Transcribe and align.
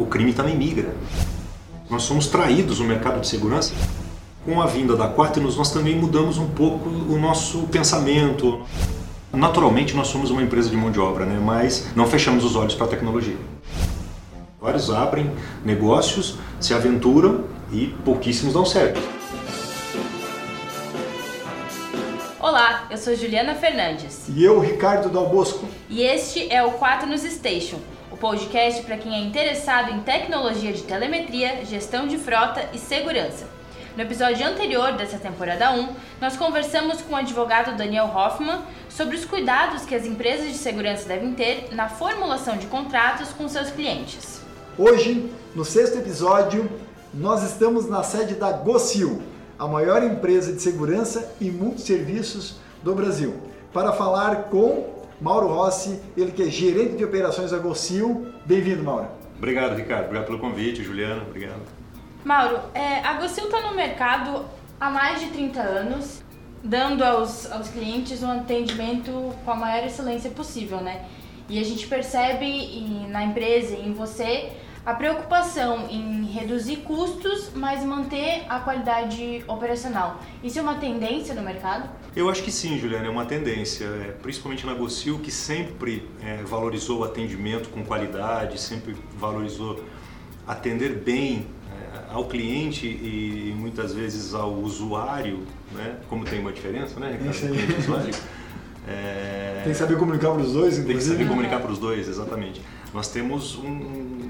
o 0.00 0.06
crime 0.06 0.32
também 0.32 0.56
migra. 0.56 0.94
Nós 1.90 2.04
somos 2.04 2.26
traídos 2.26 2.80
no 2.80 2.86
mercado 2.86 3.20
de 3.20 3.28
segurança. 3.28 3.74
Com 4.44 4.62
a 4.62 4.66
vinda 4.66 4.96
da 4.96 5.06
Quaternos, 5.06 5.58
nós 5.58 5.70
também 5.70 5.94
mudamos 5.94 6.38
um 6.38 6.48
pouco 6.48 6.88
o 6.88 7.18
nosso 7.18 7.64
pensamento. 7.64 8.62
Naturalmente, 9.30 9.94
nós 9.94 10.08
somos 10.08 10.30
uma 10.30 10.42
empresa 10.42 10.70
de 10.70 10.76
mão 10.76 10.90
de 10.90 10.98
obra, 10.98 11.26
né? 11.26 11.38
mas 11.38 11.88
não 11.94 12.06
fechamos 12.06 12.44
os 12.44 12.56
olhos 12.56 12.74
para 12.74 12.86
a 12.86 12.88
tecnologia. 12.88 13.36
Vários 14.58 14.90
abrem 14.90 15.30
negócios, 15.64 16.36
se 16.58 16.72
aventuram 16.72 17.44
e 17.70 17.88
pouquíssimos 18.04 18.54
dão 18.54 18.64
certo. 18.64 19.00
Olá, 22.38 22.86
eu 22.90 22.96
sou 22.96 23.14
Juliana 23.14 23.54
Fernandes. 23.54 24.26
E 24.34 24.42
eu, 24.42 24.58
Ricardo 24.58 25.10
Dal 25.10 25.28
Bosco. 25.28 25.66
E 25.90 26.02
este 26.02 26.50
é 26.50 26.62
o 26.62 26.72
Quaternos 26.72 27.20
Station, 27.22 27.78
podcast 28.20 28.82
para 28.82 28.98
quem 28.98 29.14
é 29.14 29.18
interessado 29.18 29.90
em 29.90 30.00
tecnologia 30.00 30.74
de 30.74 30.82
telemetria, 30.82 31.64
gestão 31.64 32.06
de 32.06 32.18
frota 32.18 32.68
e 32.74 32.78
segurança. 32.78 33.46
No 33.96 34.02
episódio 34.02 34.46
anterior 34.46 34.92
dessa 34.92 35.16
temporada 35.16 35.72
1, 35.72 35.88
nós 36.20 36.36
conversamos 36.36 37.00
com 37.00 37.14
o 37.14 37.16
advogado 37.16 37.76
Daniel 37.76 38.04
Hoffman 38.14 38.60
sobre 38.90 39.16
os 39.16 39.24
cuidados 39.24 39.86
que 39.86 39.94
as 39.94 40.04
empresas 40.04 40.48
de 40.48 40.58
segurança 40.58 41.08
devem 41.08 41.32
ter 41.32 41.70
na 41.72 41.88
formulação 41.88 42.58
de 42.58 42.66
contratos 42.66 43.30
com 43.30 43.48
seus 43.48 43.70
clientes. 43.70 44.42
Hoje, 44.76 45.32
no 45.54 45.64
sexto 45.64 45.98
episódio, 45.98 46.70
nós 47.14 47.42
estamos 47.42 47.88
na 47.88 48.02
sede 48.02 48.34
da 48.34 48.52
Gocil, 48.52 49.22
a 49.58 49.66
maior 49.66 50.02
empresa 50.02 50.52
de 50.52 50.60
segurança 50.60 51.32
e 51.40 51.50
multisserviços 51.50 52.56
do 52.82 52.94
Brasil, 52.94 53.34
para 53.72 53.92
falar 53.92 54.44
com 54.44 54.99
Mauro 55.20 55.48
Rossi, 55.48 56.00
ele 56.16 56.32
que 56.32 56.42
é 56.42 56.46
gerente 56.46 56.96
de 56.96 57.04
operações 57.04 57.50
da 57.50 57.58
Gocil. 57.58 58.32
Bem-vindo, 58.46 58.82
Mauro. 58.82 59.06
Obrigado, 59.36 59.76
Ricardo. 59.76 60.04
Obrigado 60.04 60.26
pelo 60.26 60.38
convite, 60.38 60.82
Juliana. 60.82 61.22
Obrigado. 61.22 61.60
Mauro, 62.24 62.58
é, 62.72 63.00
a 63.00 63.14
Gocil 63.14 63.44
está 63.44 63.60
no 63.60 63.76
mercado 63.76 64.46
há 64.80 64.90
mais 64.90 65.20
de 65.20 65.26
30 65.26 65.60
anos, 65.60 66.22
dando 66.64 67.04
aos, 67.04 67.50
aos 67.52 67.68
clientes 67.68 68.22
um 68.22 68.30
atendimento 68.30 69.34
com 69.44 69.50
a 69.50 69.56
maior 69.56 69.86
excelência 69.86 70.30
possível, 70.30 70.80
né? 70.80 71.04
E 71.50 71.58
a 71.58 71.64
gente 71.64 71.86
percebe 71.86 73.06
na 73.10 73.24
empresa 73.24 73.74
e 73.74 73.88
em 73.88 73.92
você 73.92 74.52
a 74.84 74.94
preocupação 74.94 75.88
em 75.90 76.24
reduzir 76.26 76.76
custos, 76.78 77.50
mas 77.54 77.84
manter 77.84 78.44
a 78.48 78.60
qualidade 78.60 79.44
operacional. 79.46 80.20
Isso 80.42 80.58
é 80.58 80.62
uma 80.62 80.76
tendência 80.76 81.34
no 81.34 81.42
mercado? 81.42 81.88
Eu 82.16 82.30
acho 82.30 82.42
que 82.42 82.50
sim, 82.50 82.78
Juliana, 82.78 83.06
é 83.06 83.10
uma 83.10 83.26
tendência, 83.26 83.84
é, 83.84 84.14
principalmente 84.22 84.66
na 84.66 84.74
Gocil, 84.74 85.18
que 85.18 85.30
sempre 85.30 86.08
é, 86.22 86.42
valorizou 86.42 87.00
o 87.00 87.04
atendimento 87.04 87.68
com 87.68 87.84
qualidade, 87.84 88.60
sempre 88.60 88.96
valorizou 89.16 89.84
atender 90.46 90.96
bem 90.96 91.46
é, 91.70 92.12
ao 92.12 92.24
cliente 92.24 92.86
e 92.86 93.54
muitas 93.56 93.92
vezes 93.92 94.34
ao 94.34 94.52
usuário, 94.54 95.46
né? 95.72 95.96
como 96.08 96.24
tem 96.24 96.40
uma 96.40 96.52
diferença, 96.52 96.98
né, 96.98 97.18
Ricardo? 97.20 97.38
Cliente 97.38 97.80
usuário. 97.80 98.14
É... 98.88 99.60
Tem 99.62 99.72
que 99.72 99.78
saber 99.78 99.96
comunicar 99.98 100.32
para 100.32 100.40
os 100.40 100.52
dois, 100.52 100.78
inclusive. 100.78 100.86
Tem 100.86 100.96
que 100.96 101.04
saber 101.04 101.28
comunicar 101.28 101.60
para 101.60 101.70
os 101.70 101.78
dois, 101.78 102.08
exatamente. 102.08 102.62
Nós 102.92 103.08
temos 103.08 103.56
um, 103.56 104.29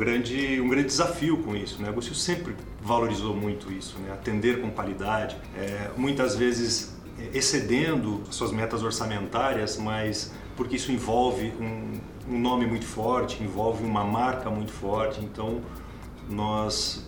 grande, 0.00 0.58
um 0.62 0.68
grande 0.68 0.86
desafio 0.86 1.36
com 1.42 1.54
isso. 1.54 1.80
Né? 1.80 1.94
A 1.94 2.14
sempre 2.14 2.56
valorizou 2.80 3.36
muito 3.36 3.70
isso, 3.70 3.98
né? 3.98 4.12
atender 4.12 4.62
com 4.62 4.70
qualidade, 4.70 5.36
é, 5.54 5.90
muitas 5.94 6.34
vezes 6.34 6.96
é, 7.18 7.36
excedendo 7.36 8.22
suas 8.30 8.50
metas 8.50 8.82
orçamentárias, 8.82 9.76
mas 9.76 10.32
porque 10.56 10.76
isso 10.76 10.90
envolve 10.90 11.52
um, 11.60 12.34
um 12.34 12.38
nome 12.38 12.66
muito 12.66 12.86
forte, 12.86 13.42
envolve 13.42 13.84
uma 13.84 14.02
marca 14.02 14.48
muito 14.48 14.72
forte, 14.72 15.20
então 15.22 15.60
nós 16.30 17.06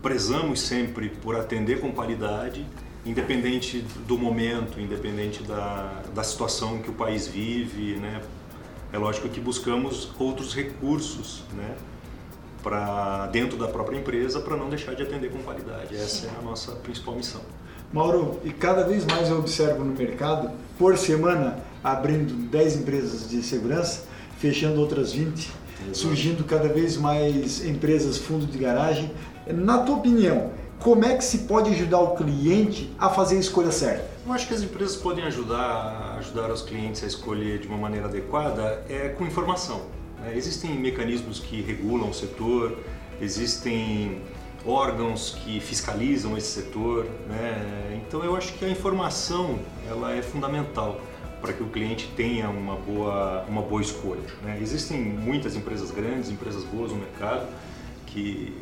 prezamos 0.00 0.60
sempre 0.60 1.08
por 1.08 1.34
atender 1.34 1.80
com 1.80 1.90
qualidade, 1.90 2.64
independente 3.04 3.84
do 4.06 4.16
momento, 4.16 4.80
independente 4.80 5.42
da, 5.42 6.02
da 6.14 6.22
situação 6.22 6.78
que 6.78 6.90
o 6.90 6.92
país 6.92 7.26
vive, 7.26 7.96
né? 7.96 8.22
É 8.92 8.98
lógico 8.98 9.28
que 9.28 9.40
buscamos 9.40 10.10
outros 10.18 10.54
recursos, 10.54 11.42
né? 11.54 11.76
Para 12.62 13.26
dentro 13.28 13.56
da 13.56 13.68
própria 13.68 13.98
empresa 13.98 14.40
para 14.40 14.56
não 14.56 14.68
deixar 14.68 14.94
de 14.94 15.02
atender 15.02 15.30
com 15.30 15.38
qualidade. 15.38 15.94
Essa 15.94 16.26
é 16.26 16.30
a 16.38 16.42
nossa 16.42 16.72
principal 16.72 17.14
missão. 17.14 17.40
Mauro, 17.92 18.38
e 18.44 18.50
cada 18.50 18.84
vez 18.84 19.06
mais 19.06 19.30
eu 19.30 19.38
observo 19.38 19.82
no 19.82 19.94
mercado, 19.94 20.50
por 20.78 20.98
semana, 20.98 21.58
abrindo 21.82 22.34
10 22.34 22.76
empresas 22.76 23.30
de 23.30 23.42
segurança, 23.42 24.04
fechando 24.38 24.78
outras 24.80 25.12
20, 25.12 25.50
Exato. 25.80 25.96
surgindo 25.96 26.44
cada 26.44 26.68
vez 26.68 26.96
mais 26.96 27.64
empresas 27.64 28.18
fundo 28.18 28.46
de 28.46 28.58
garagem. 28.58 29.10
Na 29.46 29.78
tua 29.78 29.96
opinião, 29.96 30.50
como 30.80 31.04
é 31.04 31.16
que 31.16 31.24
se 31.24 31.38
pode 31.38 31.70
ajudar 31.70 32.00
o 32.00 32.14
cliente 32.14 32.92
a 32.98 33.08
fazer 33.08 33.36
a 33.36 33.40
escolha 33.40 33.72
certa? 33.72 34.06
Eu 34.26 34.32
acho 34.32 34.46
que 34.46 34.54
as 34.54 34.62
empresas 34.62 34.96
podem 34.96 35.24
ajudar, 35.24 36.16
ajudar 36.18 36.50
os 36.50 36.62
clientes 36.62 37.02
a 37.02 37.06
escolher 37.06 37.58
de 37.58 37.66
uma 37.66 37.78
maneira 37.78 38.06
adequada 38.06 38.84
é 38.88 39.08
com 39.08 39.24
informação. 39.24 39.80
Né? 40.20 40.36
Existem 40.36 40.78
mecanismos 40.78 41.40
que 41.40 41.60
regulam 41.60 42.10
o 42.10 42.14
setor, 42.14 42.78
existem 43.20 44.22
órgãos 44.66 45.36
que 45.42 45.60
fiscalizam 45.60 46.36
esse 46.36 46.62
setor, 46.62 47.06
né? 47.28 48.00
então 48.06 48.22
eu 48.22 48.36
acho 48.36 48.52
que 48.54 48.64
a 48.64 48.68
informação 48.68 49.58
ela 49.88 50.14
é 50.14 50.22
fundamental 50.22 51.00
para 51.40 51.52
que 51.52 51.62
o 51.62 51.68
cliente 51.68 52.10
tenha 52.16 52.48
uma 52.50 52.74
boa, 52.74 53.44
uma 53.48 53.62
boa 53.62 53.80
escolha. 53.80 54.26
Né? 54.42 54.58
Existem 54.60 55.00
muitas 55.00 55.54
empresas 55.54 55.90
grandes, 55.90 56.30
empresas 56.30 56.64
boas 56.64 56.90
no 56.90 56.98
mercado 56.98 57.46
que 58.06 58.52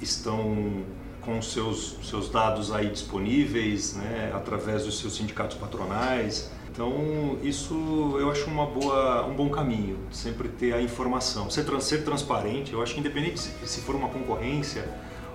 estão 0.00 0.82
com 1.24 1.40
seus, 1.40 1.96
seus 2.02 2.28
dados 2.28 2.72
aí 2.72 2.88
disponíveis, 2.88 3.94
né? 3.94 4.32
através 4.34 4.84
dos 4.84 4.98
seus 4.98 5.14
sindicatos 5.14 5.56
patronais, 5.56 6.50
então, 6.72 7.36
isso 7.42 8.16
eu 8.18 8.30
acho 8.30 8.48
uma 8.48 8.64
boa, 8.64 9.26
um 9.26 9.34
bom 9.34 9.50
caminho, 9.50 9.98
sempre 10.10 10.48
ter 10.48 10.72
a 10.72 10.80
informação. 10.80 11.50
Ser, 11.50 11.66
ser 11.82 12.02
transparente, 12.02 12.72
eu 12.72 12.82
acho 12.82 12.94
que 12.94 13.00
independente 13.00 13.40
se, 13.40 13.80
for 13.82 13.94
uma 13.94 14.08
concorrência 14.08 14.88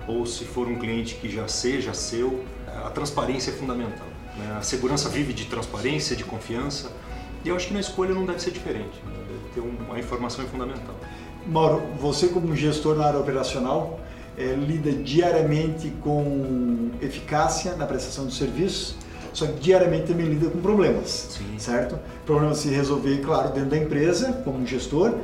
ou 0.08 0.26
se 0.26 0.44
for 0.44 0.66
um 0.66 0.76
cliente 0.76 1.14
que 1.14 1.28
já 1.28 1.46
seja 1.46 1.94
seu, 1.94 2.44
a 2.84 2.90
transparência 2.90 3.52
é 3.52 3.54
fundamental. 3.54 4.06
Né? 4.36 4.56
A 4.58 4.62
segurança 4.62 5.08
vive 5.08 5.32
de 5.32 5.44
transparência, 5.44 6.16
de 6.16 6.24
confiança, 6.24 6.90
e 7.44 7.48
eu 7.48 7.54
acho 7.54 7.68
que 7.68 7.74
na 7.74 7.80
escolha 7.80 8.12
não 8.12 8.26
deve 8.26 8.40
ser 8.40 8.50
diferente. 8.50 9.00
Né? 9.06 9.12
Ter 9.54 9.60
um, 9.60 9.92
a 9.92 9.98
informação 9.98 10.44
é 10.44 10.48
fundamental. 10.48 10.96
Mauro, 11.46 11.80
você 12.00 12.26
como 12.26 12.56
gestor 12.56 12.96
na 12.96 13.06
área 13.06 13.20
operacional, 13.20 14.00
é, 14.38 14.54
lida 14.54 14.92
diariamente 14.92 15.92
com 16.02 16.90
eficácia 17.00 17.74
na 17.76 17.86
prestação 17.86 18.26
de 18.26 18.34
serviços 18.34 18.96
só 19.38 19.46
que 19.46 19.60
diariamente 19.60 20.08
também 20.08 20.26
lida 20.26 20.50
com 20.50 20.58
problemas, 20.58 21.28
Sim. 21.30 21.58
certo? 21.58 21.96
Problemas 22.26 22.58
se 22.58 22.68
resolver, 22.70 23.18
claro, 23.18 23.50
dentro 23.50 23.70
da 23.70 23.78
empresa, 23.78 24.32
como 24.44 24.66
gestor, 24.66 25.14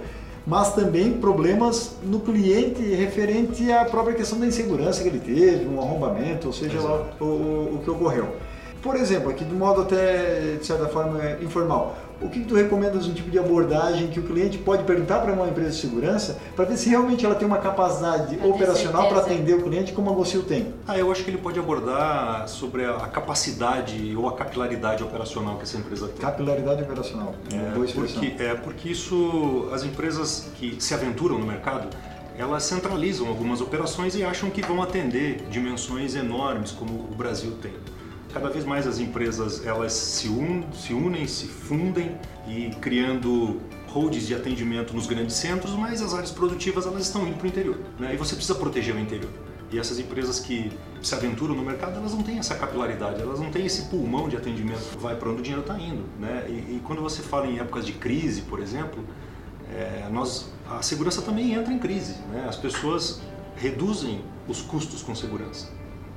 mas 0.46 0.72
também 0.74 1.14
problemas 1.14 1.96
no 2.02 2.20
cliente 2.20 2.80
referente 2.82 3.72
à 3.72 3.84
própria 3.84 4.14
questão 4.14 4.38
da 4.38 4.46
insegurança 4.46 5.02
que 5.02 5.08
ele 5.08 5.18
teve, 5.18 5.66
um 5.66 5.80
arrombamento, 5.80 6.46
ou 6.46 6.52
seja 6.52 6.80
lá 6.80 7.08
o, 7.20 7.24
o 7.24 7.80
que 7.82 7.90
ocorreu. 7.90 8.36
Por 8.84 8.96
exemplo, 8.96 9.30
aqui 9.30 9.46
de 9.46 9.54
modo 9.54 9.80
até, 9.80 10.56
de 10.60 10.66
certa 10.66 10.86
forma, 10.88 11.18
informal, 11.40 11.96
o 12.20 12.28
que, 12.28 12.40
que 12.40 12.44
tu 12.44 12.54
recomendas 12.54 13.06
um 13.06 13.14
tipo 13.14 13.30
de 13.30 13.38
abordagem 13.38 14.08
que 14.08 14.20
o 14.20 14.24
cliente 14.24 14.58
pode 14.58 14.84
perguntar 14.84 15.20
para 15.20 15.32
uma 15.32 15.48
empresa 15.48 15.70
de 15.70 15.76
segurança 15.76 16.38
para 16.54 16.66
ver 16.66 16.76
se 16.76 16.90
realmente 16.90 17.24
ela 17.24 17.34
tem 17.34 17.48
uma 17.48 17.56
capacidade 17.56 18.36
pra 18.36 18.46
operacional 18.46 19.08
para 19.08 19.20
atender 19.20 19.54
o 19.54 19.62
cliente 19.62 19.94
como 19.94 20.10
a 20.10 20.12
Gocil 20.12 20.42
tem? 20.42 20.74
Ah, 20.86 20.98
eu 20.98 21.10
acho 21.10 21.24
que 21.24 21.30
ele 21.30 21.38
pode 21.38 21.58
abordar 21.58 22.46
sobre 22.46 22.84
a 22.84 23.06
capacidade 23.06 24.14
ou 24.14 24.28
a 24.28 24.34
capilaridade 24.34 25.02
operacional 25.02 25.56
que 25.56 25.62
essa 25.62 25.78
empresa 25.78 26.06
tem. 26.08 26.18
Capilaridade 26.18 26.82
operacional, 26.82 27.34
é, 27.54 27.74
boa 27.74 27.86
porque, 27.86 28.34
é 28.38 28.54
porque 28.54 28.90
isso, 28.90 29.66
as 29.72 29.82
empresas 29.82 30.50
que 30.56 30.76
se 30.78 30.92
aventuram 30.92 31.38
no 31.38 31.46
mercado, 31.46 31.88
elas 32.36 32.64
centralizam 32.64 33.28
algumas 33.28 33.62
operações 33.62 34.14
e 34.14 34.22
acham 34.22 34.50
que 34.50 34.60
vão 34.60 34.82
atender 34.82 35.36
dimensões 35.48 36.14
enormes 36.14 36.70
como 36.70 36.92
o 36.92 37.14
Brasil 37.14 37.52
tem. 37.62 37.72
Cada 38.34 38.50
vez 38.50 38.64
mais 38.64 38.84
as 38.84 38.98
empresas 38.98 39.64
elas 39.64 39.92
se, 39.92 40.28
un, 40.28 40.64
se 40.72 40.92
unem, 40.92 41.24
se 41.24 41.46
fundem 41.46 42.18
e 42.48 42.70
criando 42.80 43.60
holds 43.86 44.26
de 44.26 44.34
atendimento 44.34 44.92
nos 44.92 45.06
grandes 45.06 45.36
centros, 45.36 45.72
mas 45.76 46.02
as 46.02 46.12
áreas 46.12 46.32
produtivas 46.32 46.84
elas 46.84 47.02
estão 47.02 47.28
indo 47.28 47.36
para 47.36 47.44
o 47.44 47.48
interior. 47.48 47.78
Né? 47.96 48.12
E 48.12 48.16
você 48.16 48.34
precisa 48.34 48.58
proteger 48.58 48.92
o 48.92 48.98
interior. 48.98 49.30
E 49.70 49.78
essas 49.78 50.00
empresas 50.00 50.40
que 50.40 50.72
se 51.00 51.14
aventuram 51.14 51.54
no 51.54 51.62
mercado, 51.62 51.96
elas 51.96 52.12
não 52.12 52.24
têm 52.24 52.40
essa 52.40 52.56
capilaridade, 52.56 53.22
elas 53.22 53.38
não 53.38 53.52
têm 53.52 53.66
esse 53.66 53.82
pulmão 53.82 54.28
de 54.28 54.36
atendimento. 54.36 54.98
Vai 54.98 55.14
para 55.14 55.30
onde 55.30 55.38
o 55.38 55.42
dinheiro 55.42 55.62
está 55.62 55.78
indo. 55.78 56.02
Né? 56.18 56.44
E, 56.48 56.74
e, 56.74 56.82
quando 56.82 57.02
você 57.02 57.22
fala 57.22 57.46
em 57.46 57.60
épocas 57.60 57.86
de 57.86 57.92
crise, 57.92 58.42
por 58.42 58.58
exemplo, 58.58 59.04
é, 59.72 60.08
nós, 60.10 60.52
a 60.68 60.82
segurança 60.82 61.22
também 61.22 61.54
entra 61.54 61.72
em 61.72 61.78
crise. 61.78 62.16
Né? 62.32 62.46
As 62.48 62.56
pessoas 62.56 63.20
reduzem 63.54 64.24
os 64.48 64.60
custos 64.60 65.04
com 65.04 65.14
segurança. 65.14 65.68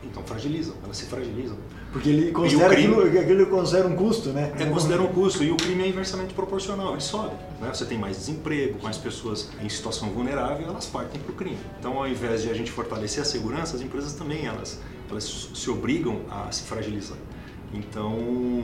Então 0.03 0.23
fragilizam, 0.23 0.75
elas 0.83 0.97
se 0.97 1.05
fragilizam. 1.05 1.57
Porque 1.91 2.09
ele 2.09 2.31
considera 2.31 2.75
crime, 2.75 2.93
aquilo, 2.93 3.19
aquilo 3.19 3.45
considera 3.47 3.87
um 3.87 3.95
custo, 3.95 4.29
né? 4.29 4.53
É, 4.59 4.65
considera 4.65 5.01
um 5.01 5.07
custo 5.07 5.43
e 5.43 5.51
o 5.51 5.57
crime 5.57 5.83
é 5.83 5.87
inversamente 5.87 6.33
proporcional, 6.33 6.91
ele 6.91 7.01
sobe. 7.01 7.35
Né? 7.59 7.69
Você 7.73 7.85
tem 7.85 7.97
mais 7.97 8.17
desemprego, 8.17 8.77
mais 8.83 8.97
pessoas 8.97 9.49
em 9.61 9.69
situação 9.69 10.09
vulnerável, 10.09 10.67
elas 10.67 10.85
partem 10.85 11.19
para 11.19 11.31
o 11.31 11.35
crime. 11.35 11.57
Então, 11.79 11.97
ao 11.97 12.07
invés 12.07 12.43
de 12.43 12.49
a 12.49 12.53
gente 12.53 12.71
fortalecer 12.71 13.21
a 13.21 13.25
segurança, 13.25 13.75
as 13.75 13.81
empresas 13.81 14.13
também 14.13 14.45
elas, 14.45 14.79
elas 15.09 15.49
se 15.53 15.69
obrigam 15.69 16.21
a 16.29 16.51
se 16.51 16.63
fragilizar. 16.63 17.17
Então, 17.73 18.63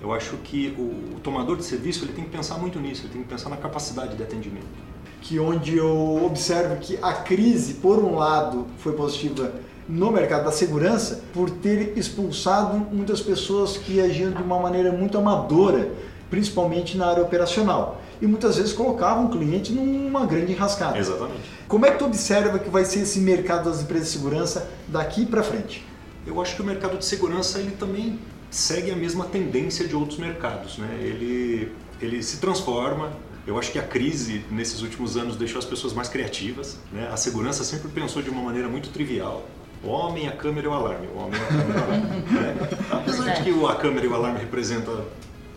eu 0.00 0.12
acho 0.12 0.36
que 0.38 0.74
o, 0.78 1.16
o 1.16 1.20
tomador 1.20 1.56
de 1.56 1.64
serviço 1.64 2.04
ele 2.04 2.12
tem 2.12 2.24
que 2.24 2.30
pensar 2.30 2.58
muito 2.58 2.78
nisso, 2.78 3.02
ele 3.02 3.12
tem 3.12 3.22
que 3.22 3.28
pensar 3.28 3.48
na 3.48 3.56
capacidade 3.56 4.16
de 4.16 4.22
atendimento. 4.22 4.90
Que 5.20 5.38
onde 5.38 5.76
eu 5.76 6.24
observo 6.24 6.76
que 6.76 6.98
a 7.02 7.12
crise, 7.12 7.74
por 7.74 7.98
um 7.98 8.14
lado, 8.14 8.66
foi 8.78 8.92
positiva 8.92 9.52
no 9.90 10.12
mercado 10.12 10.44
da 10.44 10.52
segurança 10.52 11.20
por 11.34 11.50
ter 11.50 11.98
expulsado 11.98 12.78
muitas 12.92 13.20
pessoas 13.20 13.76
que 13.76 14.00
agiam 14.00 14.30
de 14.30 14.40
uma 14.40 14.58
maneira 14.58 14.92
muito 14.92 15.18
amadora, 15.18 15.90
principalmente 16.30 16.96
na 16.96 17.08
área 17.08 17.22
operacional. 17.22 18.00
E 18.22 18.26
muitas 18.26 18.56
vezes 18.56 18.72
colocavam 18.72 19.26
o 19.26 19.30
cliente 19.30 19.72
numa 19.72 20.24
grande 20.26 20.52
enrascada. 20.52 20.96
Exatamente. 20.96 21.40
Como 21.66 21.86
é 21.86 21.90
que 21.90 21.98
tu 21.98 22.04
observa 22.04 22.58
que 22.58 22.70
vai 22.70 22.84
ser 22.84 23.00
esse 23.00 23.18
mercado 23.18 23.68
das 23.68 23.82
empresas 23.82 24.08
de 24.08 24.18
segurança 24.18 24.70
daqui 24.86 25.26
para 25.26 25.42
frente? 25.42 25.84
Eu 26.26 26.40
acho 26.40 26.54
que 26.54 26.62
o 26.62 26.64
mercado 26.64 26.98
de 26.98 27.04
segurança 27.04 27.58
ele 27.58 27.72
também 27.72 28.18
segue 28.50 28.90
a 28.90 28.96
mesma 28.96 29.24
tendência 29.24 29.88
de 29.88 29.96
outros 29.96 30.18
mercados. 30.18 30.78
Né? 30.78 30.98
Ele, 31.00 31.72
ele 32.00 32.22
se 32.22 32.36
transforma, 32.36 33.10
eu 33.46 33.58
acho 33.58 33.72
que 33.72 33.78
a 33.78 33.82
crise 33.82 34.44
nesses 34.50 34.82
últimos 34.82 35.16
anos 35.16 35.36
deixou 35.36 35.58
as 35.58 35.64
pessoas 35.64 35.92
mais 35.94 36.08
criativas. 36.08 36.78
Né? 36.92 37.08
A 37.10 37.16
segurança 37.16 37.64
sempre 37.64 37.88
pensou 37.88 38.22
de 38.22 38.28
uma 38.28 38.42
maneira 38.42 38.68
muito 38.68 38.90
trivial. 38.90 39.44
O 39.82 39.88
homem, 39.88 40.28
a 40.28 40.32
câmera 40.32 40.66
e 40.66 40.70
o 40.70 40.72
alarme. 40.72 41.06
O 41.08 41.18
homem, 41.18 41.40
a 41.40 41.46
câmera 41.46 41.68
e 41.68 41.80
o 41.80 41.84
alarme. 41.84 42.06
Né? 42.30 42.68
Apesar 42.90 43.34
de 43.34 43.42
que 43.42 43.64
a 43.64 43.74
câmera 43.76 44.06
e 44.06 44.08
o 44.08 44.14
alarme 44.14 44.38
representam, 44.40 45.04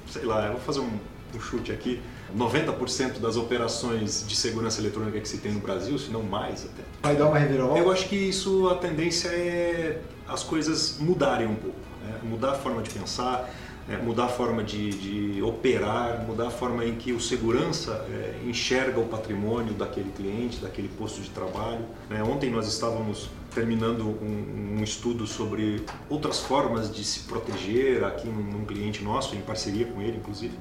sei 0.10 0.24
lá, 0.24 0.46
eu 0.46 0.54
vou 0.54 0.62
fazer 0.62 0.80
um, 0.80 1.00
um 1.36 1.40
chute 1.40 1.72
aqui, 1.72 2.02
90% 2.38 3.20
das 3.20 3.36
operações 3.36 4.25
de 4.28 4.36
segurança 4.36 4.80
eletrônica 4.80 5.20
que 5.20 5.28
se 5.28 5.38
tem 5.38 5.52
no 5.52 5.60
Brasil, 5.60 5.98
se 6.00 6.10
não 6.10 6.24
mais 6.24 6.66
até. 6.66 6.84
Vai 7.02 7.16
dar 7.16 7.28
uma 7.28 7.38
reviravolta? 7.38 7.80
Eu 7.80 7.92
acho 7.92 8.08
que 8.08 8.16
isso, 8.16 8.70
a 8.70 8.75
tendência 8.75 9.28
é 9.30 10.02
as 10.28 10.42
coisas 10.42 10.98
mudarem 11.00 11.48
um 11.48 11.56
pouco. 11.56 11.78
Né? 12.04 12.20
Mudar 12.24 12.52
a 12.52 12.56
forma 12.56 12.81
de 12.81 12.90
pensar, 12.90 13.50
é, 13.90 13.98
mudar 13.98 14.26
a 14.26 14.30
forma 14.30 14.64
de, 14.64 15.34
de, 15.34 15.42
operar, 15.42 16.24
mudar 16.26 16.48
a 16.48 16.52
forma 16.52 16.86
em 16.86 16.96
que 16.96 17.12
o 17.12 17.20
segurança 17.20 18.06
é, 18.10 18.40
enxerga 18.48 19.00
o 19.00 19.06
patrimônio 19.06 19.74
daquele 19.74 20.12
cliente, 20.12 20.60
daquele 20.60 20.88
posto 20.88 21.22
de 21.22 21.30
trabalho. 21.30 21.86
Né? 22.10 22.24
Ontem 22.24 22.50
nós 22.50 22.68
estávamos 22.68 23.30
terminando 23.54 24.02
um, 24.02 24.78
um, 24.78 24.84
estudo 24.84 25.28
sobre 25.28 25.86
outras 26.10 26.40
formas 26.40 26.94
de 26.94 27.04
se 27.04 27.22
proteger 27.22 28.04
aqui 28.04 28.28
num, 28.28 28.44
num 28.44 28.66
cliente 28.66 29.04
nosso, 29.04 29.36
em 29.36 29.42
parceria 29.42 29.86
com 29.86 30.02
ele, 30.02 30.18
inclusive 30.18 30.54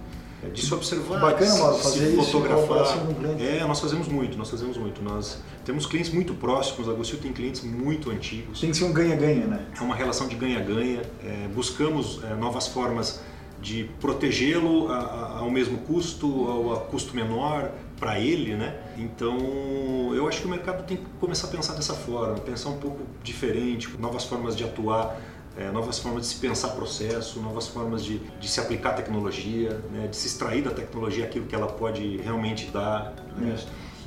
de 0.49 0.63
se 0.63 0.75
observar, 0.75 1.21
Bacana, 1.21 1.55
mano, 1.57 1.79
fazer 1.79 2.11
se 2.11 2.17
fotografar. 2.17 2.99
É, 3.39 3.65
nós 3.65 3.81
fazemos 3.81 4.09
muito, 4.09 4.37
nós 4.37 4.51
fazemos 4.51 4.77
muito. 4.77 5.03
Nós 5.03 5.39
temos 5.65 5.87
clientes 5.87 6.13
muito 6.13 6.35
próximos, 6.35 6.89
a 6.89 6.93
Gostil 6.93 7.19
tem 7.19 7.33
clientes 7.33 7.63
muito 7.63 8.11
antigos. 8.11 8.61
Tem 8.61 8.71
que 8.71 8.77
ser 8.77 8.85
um 8.85 8.93
ganha-ganha, 8.93 9.47
né? 9.47 9.67
É 9.79 9.81
uma 9.83 9.95
relação 9.95 10.27
de 10.27 10.35
ganha-ganha. 10.35 11.03
É, 11.25 11.49
buscamos 11.55 12.21
é, 12.25 12.35
novas 12.35 12.67
formas 12.67 13.21
de 13.61 13.85
protegê-lo 14.01 14.91
ao 14.91 15.49
mesmo 15.49 15.79
custo, 15.79 16.27
ao 16.27 16.73
a 16.73 16.81
custo 16.81 17.15
menor 17.15 17.71
para 17.97 18.19
ele, 18.19 18.57
né? 18.57 18.77
Então, 18.99 20.13
eu 20.13 20.27
acho 20.27 20.41
que 20.41 20.47
o 20.49 20.51
mercado 20.51 20.85
tem 20.85 20.97
que 20.97 21.05
começar 21.21 21.47
a 21.47 21.51
pensar 21.51 21.75
dessa 21.75 21.95
forma, 21.95 22.35
pensar 22.41 22.71
um 22.71 22.79
pouco 22.79 22.99
diferente, 23.23 23.89
novas 24.01 24.25
formas 24.25 24.57
de 24.57 24.65
atuar 24.65 25.17
é, 25.57 25.71
novas 25.71 25.99
formas 25.99 26.23
de 26.23 26.29
se 26.29 26.37
pensar 26.37 26.69
processo, 26.69 27.41
novas 27.41 27.69
formas 27.69 28.05
de, 28.05 28.19
de 28.19 28.49
se 28.49 28.61
aplicar 28.61 28.95
tecnologia, 28.95 29.81
né, 29.91 30.07
de 30.09 30.17
se 30.17 30.27
extrair 30.27 30.63
da 30.63 30.71
tecnologia 30.71 31.25
aquilo 31.25 31.47
que 31.47 31.55
ela 31.55 31.67
pode 31.67 32.17
realmente 32.19 32.71
dar. 32.71 33.15
Né? 33.37 33.57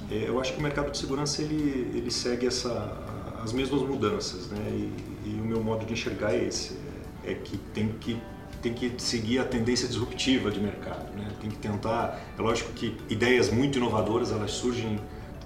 É, 0.09 0.27
eu 0.27 0.39
acho 0.39 0.53
que 0.53 0.59
o 0.59 0.63
mercado 0.63 0.91
de 0.91 0.97
segurança 0.97 1.41
ele, 1.41 1.91
ele 1.95 2.11
segue 2.11 2.47
essa, 2.47 2.97
as 3.43 3.53
mesmas 3.53 3.81
mudanças, 3.81 4.47
né? 4.47 4.59
E, 4.69 5.29
e, 5.29 5.41
o 5.41 5.45
meu 5.45 5.63
modo 5.63 5.85
de 5.85 5.93
enxergar 5.93 6.33
é 6.33 6.43
esse, 6.45 6.77
é, 7.23 7.31
é 7.31 7.33
que 7.35 7.57
tem 7.57 7.89
que 7.99 8.19
tem 8.61 8.73
que 8.73 8.95
seguir 8.97 9.37
a 9.37 9.43
tendência 9.43 9.87
disruptiva 9.87 10.49
de 10.49 10.59
mercado, 10.59 11.15
né? 11.15 11.27
Tem 11.39 11.51
que 11.51 11.57
tentar, 11.57 12.19
é 12.35 12.41
lógico 12.41 12.71
que 12.73 12.97
ideias 13.07 13.51
muito 13.51 13.77
inovadoras 13.77 14.31
elas 14.31 14.51
surgem 14.51 14.99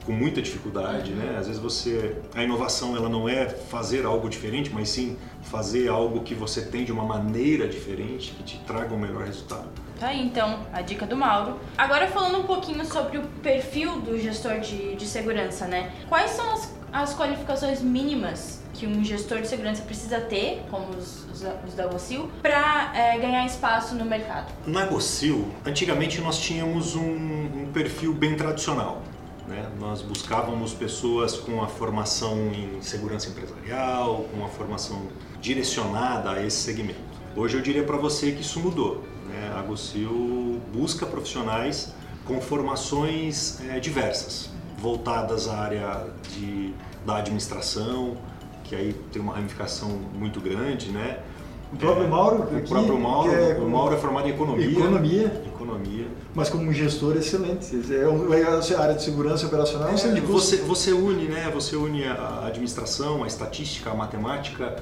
com 0.06 0.12
muita 0.12 0.42
dificuldade, 0.42 1.12
né? 1.12 1.36
Às 1.38 1.48
vezes 1.48 1.62
você 1.62 2.16
a 2.34 2.44
inovação 2.44 2.96
ela 2.96 3.10
não 3.10 3.28
é 3.28 3.48
fazer 3.48 4.06
algo 4.06 4.30
diferente, 4.30 4.72
mas 4.74 4.90
sim 4.90 5.18
fazer 5.44 5.88
algo 5.90 6.22
que 6.22 6.34
você 6.34 6.62
tem 6.62 6.84
de 6.84 6.92
uma 6.92 7.04
maneira 7.04 7.68
diferente 7.68 8.32
que 8.32 8.44
te 8.44 8.58
traga 8.66 8.94
um 8.94 9.00
melhor 9.00 9.24
resultado. 9.24 9.70
Tá 10.00 10.08
aí 10.08 10.22
então 10.22 10.62
a 10.72 10.82
dica 10.82 11.06
do 11.06 11.16
Mauro. 11.16 11.60
Agora 11.78 12.08
falando 12.08 12.40
um 12.40 12.44
pouquinho 12.44 12.86
sobre 12.86 13.18
o 13.18 13.24
perfil 13.44 14.00
do 14.00 14.18
gestor 14.18 14.60
de, 14.60 14.96
de 14.96 15.06
segurança, 15.06 15.68
né? 15.68 15.92
Quais 16.08 16.32
são 16.32 16.54
as, 16.54 16.74
as 16.92 17.16
qualificações 17.16 17.82
mínimas 17.82 18.64
que 18.74 18.88
um 18.88 19.04
gestor 19.04 19.42
de 19.42 19.48
segurança 19.48 19.82
precisa 19.82 20.22
ter, 20.22 20.64
como 20.72 20.92
os, 20.92 21.26
os, 21.26 21.44
os 21.68 21.74
da 21.76 21.86
Gocil, 21.86 22.32
para 22.42 22.94
é, 22.96 23.18
ganhar 23.18 23.46
espaço 23.46 23.94
no 23.94 24.06
mercado? 24.06 24.54
Na 24.66 24.86
Gocil, 24.86 25.52
antigamente 25.66 26.22
nós 26.22 26.40
tínhamos 26.40 26.96
um, 26.96 27.02
um 27.02 27.72
perfil 27.74 28.14
bem 28.14 28.38
tradicional. 28.38 29.02
Né? 29.50 29.68
Nós 29.80 30.04
buscávamos 30.04 30.74
pessoas 30.76 31.36
com 31.36 31.64
a 31.64 31.68
formação 31.68 32.52
em 32.54 32.80
segurança 32.84 33.30
empresarial, 33.30 34.26
com 34.32 34.46
a 34.46 34.48
formação 34.48 35.08
direcionada 35.42 36.30
a 36.30 36.46
esse 36.46 36.58
segmento. 36.58 37.00
Hoje 37.36 37.58
eu 37.58 37.62
diria 37.62 37.84
para 37.84 37.98
você 37.98 38.32
que 38.32 38.42
isso 38.42 38.60
mudou. 38.60 39.04
Né? 39.28 39.52
A 39.58 39.62
Gocil 39.64 40.62
busca 40.72 41.04
profissionais 41.04 41.92
com 42.26 42.40
formações 42.40 43.60
é, 43.62 43.80
diversas, 43.80 44.52
voltadas 44.78 45.48
à 45.48 45.58
área 45.58 46.08
de, 46.32 46.72
da 47.04 47.18
administração, 47.18 48.18
que 48.64 48.76
aí 48.76 48.94
tem 49.12 49.20
uma 49.20 49.34
ramificação 49.34 49.90
muito 50.14 50.40
grande, 50.40 50.92
né? 50.92 51.24
O 51.72 51.78
próprio 51.78 52.08
Mauro, 52.08 52.40
o 52.40 52.58
aqui, 52.58 52.68
próprio 52.68 53.00
Mauro, 53.00 53.32
é, 53.32 53.54
o 53.58 53.70
Mauro 53.70 53.96
é 53.96 53.98
formado 53.98 54.28
em 54.28 54.32
economia. 54.32 54.72
Economia. 54.72 55.42
Economia. 55.46 56.08
Mas 56.34 56.50
como 56.50 56.72
gestor 56.74 57.16
excelente. 57.16 57.80
É 57.94 58.76
a 58.76 58.82
área 58.82 58.96
de 58.96 59.04
segurança 59.04 59.46
operacional. 59.46 59.90
É, 59.90 60.22
você, 60.22 60.58
você 60.58 60.92
une, 60.92 61.26
né? 61.26 61.50
Você 61.54 61.76
une 61.76 62.06
a 62.06 62.46
administração, 62.48 63.24
a 63.24 63.28
estatística, 63.28 63.92
a 63.92 63.94
matemática, 63.94 64.78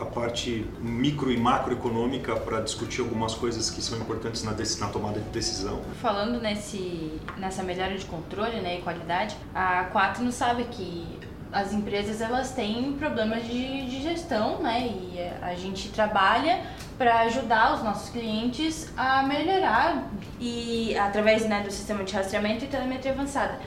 a 0.00 0.04
parte 0.04 0.66
micro 0.80 1.30
e 1.30 1.36
macroeconômica 1.36 2.34
para 2.36 2.60
discutir 2.60 3.00
algumas 3.00 3.34
coisas 3.34 3.70
que 3.70 3.80
são 3.80 3.98
importantes 3.98 4.42
na, 4.42 4.52
na, 4.52 4.92
tomada 4.92 5.20
de 5.20 5.28
decisão. 5.30 5.80
Falando 6.00 6.40
nesse, 6.40 7.20
nessa 7.36 7.62
melhora 7.62 7.96
de 7.96 8.04
controle 8.06 8.60
né, 8.60 8.78
e 8.78 8.82
qualidade, 8.82 9.36
a 9.54 9.84
Quatro 9.84 10.24
não 10.24 10.32
sabe 10.32 10.64
que 10.64 11.06
as 11.52 11.72
empresas 11.72 12.20
elas 12.20 12.52
têm 12.52 12.94
problemas 12.94 13.44
de, 13.44 13.86
de 13.86 14.02
gestão, 14.02 14.60
né? 14.60 14.80
E 14.80 15.30
a 15.42 15.54
gente 15.54 15.90
trabalha 15.90 16.60
para 16.96 17.20
ajudar 17.20 17.74
os 17.74 17.82
nossos 17.82 18.10
clientes 18.10 18.92
a 18.96 19.22
melhorar 19.22 20.08
e 20.40 20.96
através 20.96 21.46
né, 21.46 21.60
do 21.62 21.70
sistema 21.70 22.04
de 22.04 22.14
rastreamento 22.14 22.64
e 22.64 22.68
telemetria 22.68 23.12
avançada. 23.12 23.58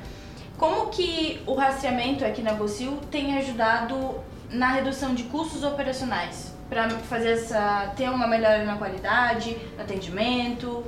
Como 0.57 0.87
que 0.87 1.41
o 1.45 1.53
rastreamento 1.53 2.23
aqui 2.23 2.41
na 2.41 2.53
Gocil 2.53 2.97
tem 3.11 3.37
ajudado 3.37 4.15
na 4.49 4.71
redução 4.71 5.13
de 5.13 5.23
custos 5.23 5.63
operacionais 5.63 6.53
para 6.69 6.89
fazer 6.89 7.33
essa 7.33 7.93
ter 7.95 8.09
uma 8.09 8.25
melhora 8.25 8.63
na 8.63 8.77
qualidade, 8.77 9.57
no 9.75 9.83
atendimento? 9.83 10.83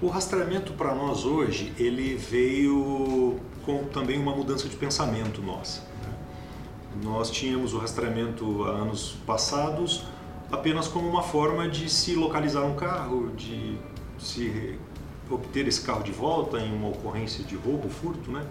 O 0.00 0.06
rastreamento 0.06 0.74
para 0.74 0.94
nós 0.94 1.24
hoje 1.24 1.72
ele 1.76 2.14
veio 2.14 3.40
com 3.66 3.82
também 3.84 4.16
uma 4.16 4.32
mudança 4.34 4.68
de 4.68 4.76
pensamento 4.76 5.42
nossa. 5.42 5.82
Nós 7.02 7.32
tínhamos 7.32 7.74
o 7.74 7.78
rastreamento 7.78 8.62
há 8.64 8.70
anos 8.70 9.16
passados 9.26 10.04
apenas 10.52 10.86
como 10.86 11.08
uma 11.08 11.22
forma 11.24 11.68
de 11.68 11.90
se 11.90 12.14
localizar 12.14 12.62
um 12.62 12.76
carro, 12.76 13.32
de 13.36 13.76
se 14.20 14.78
obter 15.28 15.66
esse 15.66 15.80
carro 15.82 16.04
de 16.04 16.12
volta 16.12 16.58
em 16.60 16.72
uma 16.72 16.88
ocorrência 16.88 17.42
de 17.42 17.56
roubo, 17.56 17.88
furto, 17.88 18.30
né? 18.30 18.46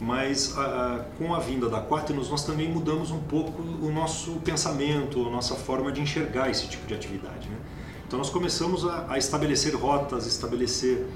Mas 0.00 0.56
a, 0.56 1.04
com 1.18 1.34
a 1.34 1.38
vinda 1.38 1.68
da 1.68 1.82
Quaternos 1.82 2.30
nós 2.30 2.44
também 2.44 2.68
mudamos 2.68 3.10
um 3.10 3.20
pouco 3.20 3.60
o 3.60 3.92
nosso 3.92 4.32
pensamento, 4.40 5.26
a 5.26 5.30
nossa 5.30 5.54
forma 5.54 5.92
de 5.92 6.00
enxergar 6.00 6.50
esse 6.50 6.66
tipo 6.66 6.86
de 6.86 6.94
atividade. 6.94 7.46
Né? 7.48 7.56
Então 8.06 8.18
nós 8.18 8.30
começamos 8.30 8.86
a, 8.86 9.06
a 9.08 9.18
estabelecer 9.18 9.74
rotas, 9.74 10.26
estabelecer 10.26 11.06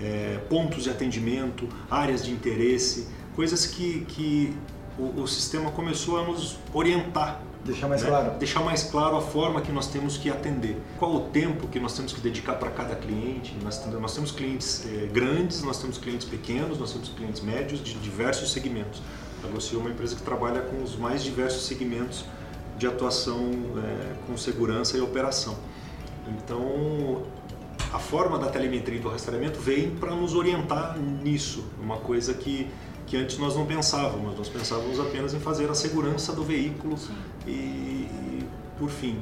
é, 0.00 0.38
pontos 0.48 0.84
de 0.84 0.90
atendimento, 0.90 1.68
áreas 1.90 2.24
de 2.24 2.30
interesse, 2.30 3.08
coisas 3.34 3.66
que, 3.66 4.04
que 4.06 4.56
o, 4.98 5.22
o 5.22 5.26
sistema 5.26 5.70
começou 5.70 6.18
a 6.18 6.24
nos 6.24 6.56
orientar 6.72 7.42
Deixar 7.64 7.88
mais 7.88 8.02
né? 8.02 8.08
claro. 8.08 8.38
Deixar 8.38 8.60
mais 8.60 8.82
claro 8.84 9.16
a 9.16 9.20
forma 9.20 9.60
que 9.60 9.72
nós 9.72 9.88
temos 9.88 10.16
que 10.16 10.30
atender. 10.30 10.80
Qual 10.98 11.14
o 11.14 11.20
tempo 11.28 11.68
que 11.68 11.78
nós 11.78 11.94
temos 11.94 12.12
que 12.12 12.20
dedicar 12.20 12.54
para 12.54 12.70
cada 12.70 12.94
cliente. 12.94 13.54
Nós, 13.62 13.84
nós 13.86 14.14
temos 14.14 14.30
clientes 14.30 14.86
eh, 14.86 15.06
grandes, 15.12 15.62
nós 15.62 15.80
temos 15.80 15.98
clientes 15.98 16.26
pequenos, 16.26 16.78
nós 16.78 16.92
temos 16.92 17.08
clientes 17.10 17.42
médios 17.42 17.82
de 17.82 17.94
diversos 17.94 18.52
segmentos. 18.52 19.02
A 19.44 19.48
Gossi 19.48 19.74
é 19.74 19.78
uma 19.78 19.90
empresa 19.90 20.16
que 20.16 20.22
trabalha 20.22 20.62
com 20.62 20.82
os 20.82 20.96
mais 20.96 21.22
diversos 21.22 21.66
segmentos 21.66 22.24
de 22.76 22.86
atuação 22.86 23.50
é, 23.76 24.14
com 24.26 24.36
segurança 24.36 24.96
e 24.96 25.00
operação. 25.00 25.56
Então, 26.36 27.22
a 27.92 27.98
forma 27.98 28.38
da 28.38 28.48
telemetria 28.48 28.98
e 28.98 29.00
do 29.00 29.08
rastreamento 29.08 29.58
vem 29.60 29.90
para 29.90 30.14
nos 30.14 30.34
orientar 30.34 30.98
nisso, 30.98 31.64
uma 31.80 31.96
coisa 31.96 32.34
que, 32.34 32.68
que 33.06 33.16
antes 33.16 33.38
nós 33.38 33.56
não 33.56 33.64
pensávamos, 33.64 34.36
nós 34.36 34.48
pensávamos 34.48 35.00
apenas 35.00 35.32
em 35.32 35.40
fazer 35.40 35.70
a 35.70 35.74
segurança 35.74 36.32
do 36.32 36.44
veículo 36.44 36.96
e, 37.46 37.50
e, 37.50 38.46
por 38.78 38.90
fim. 38.90 39.20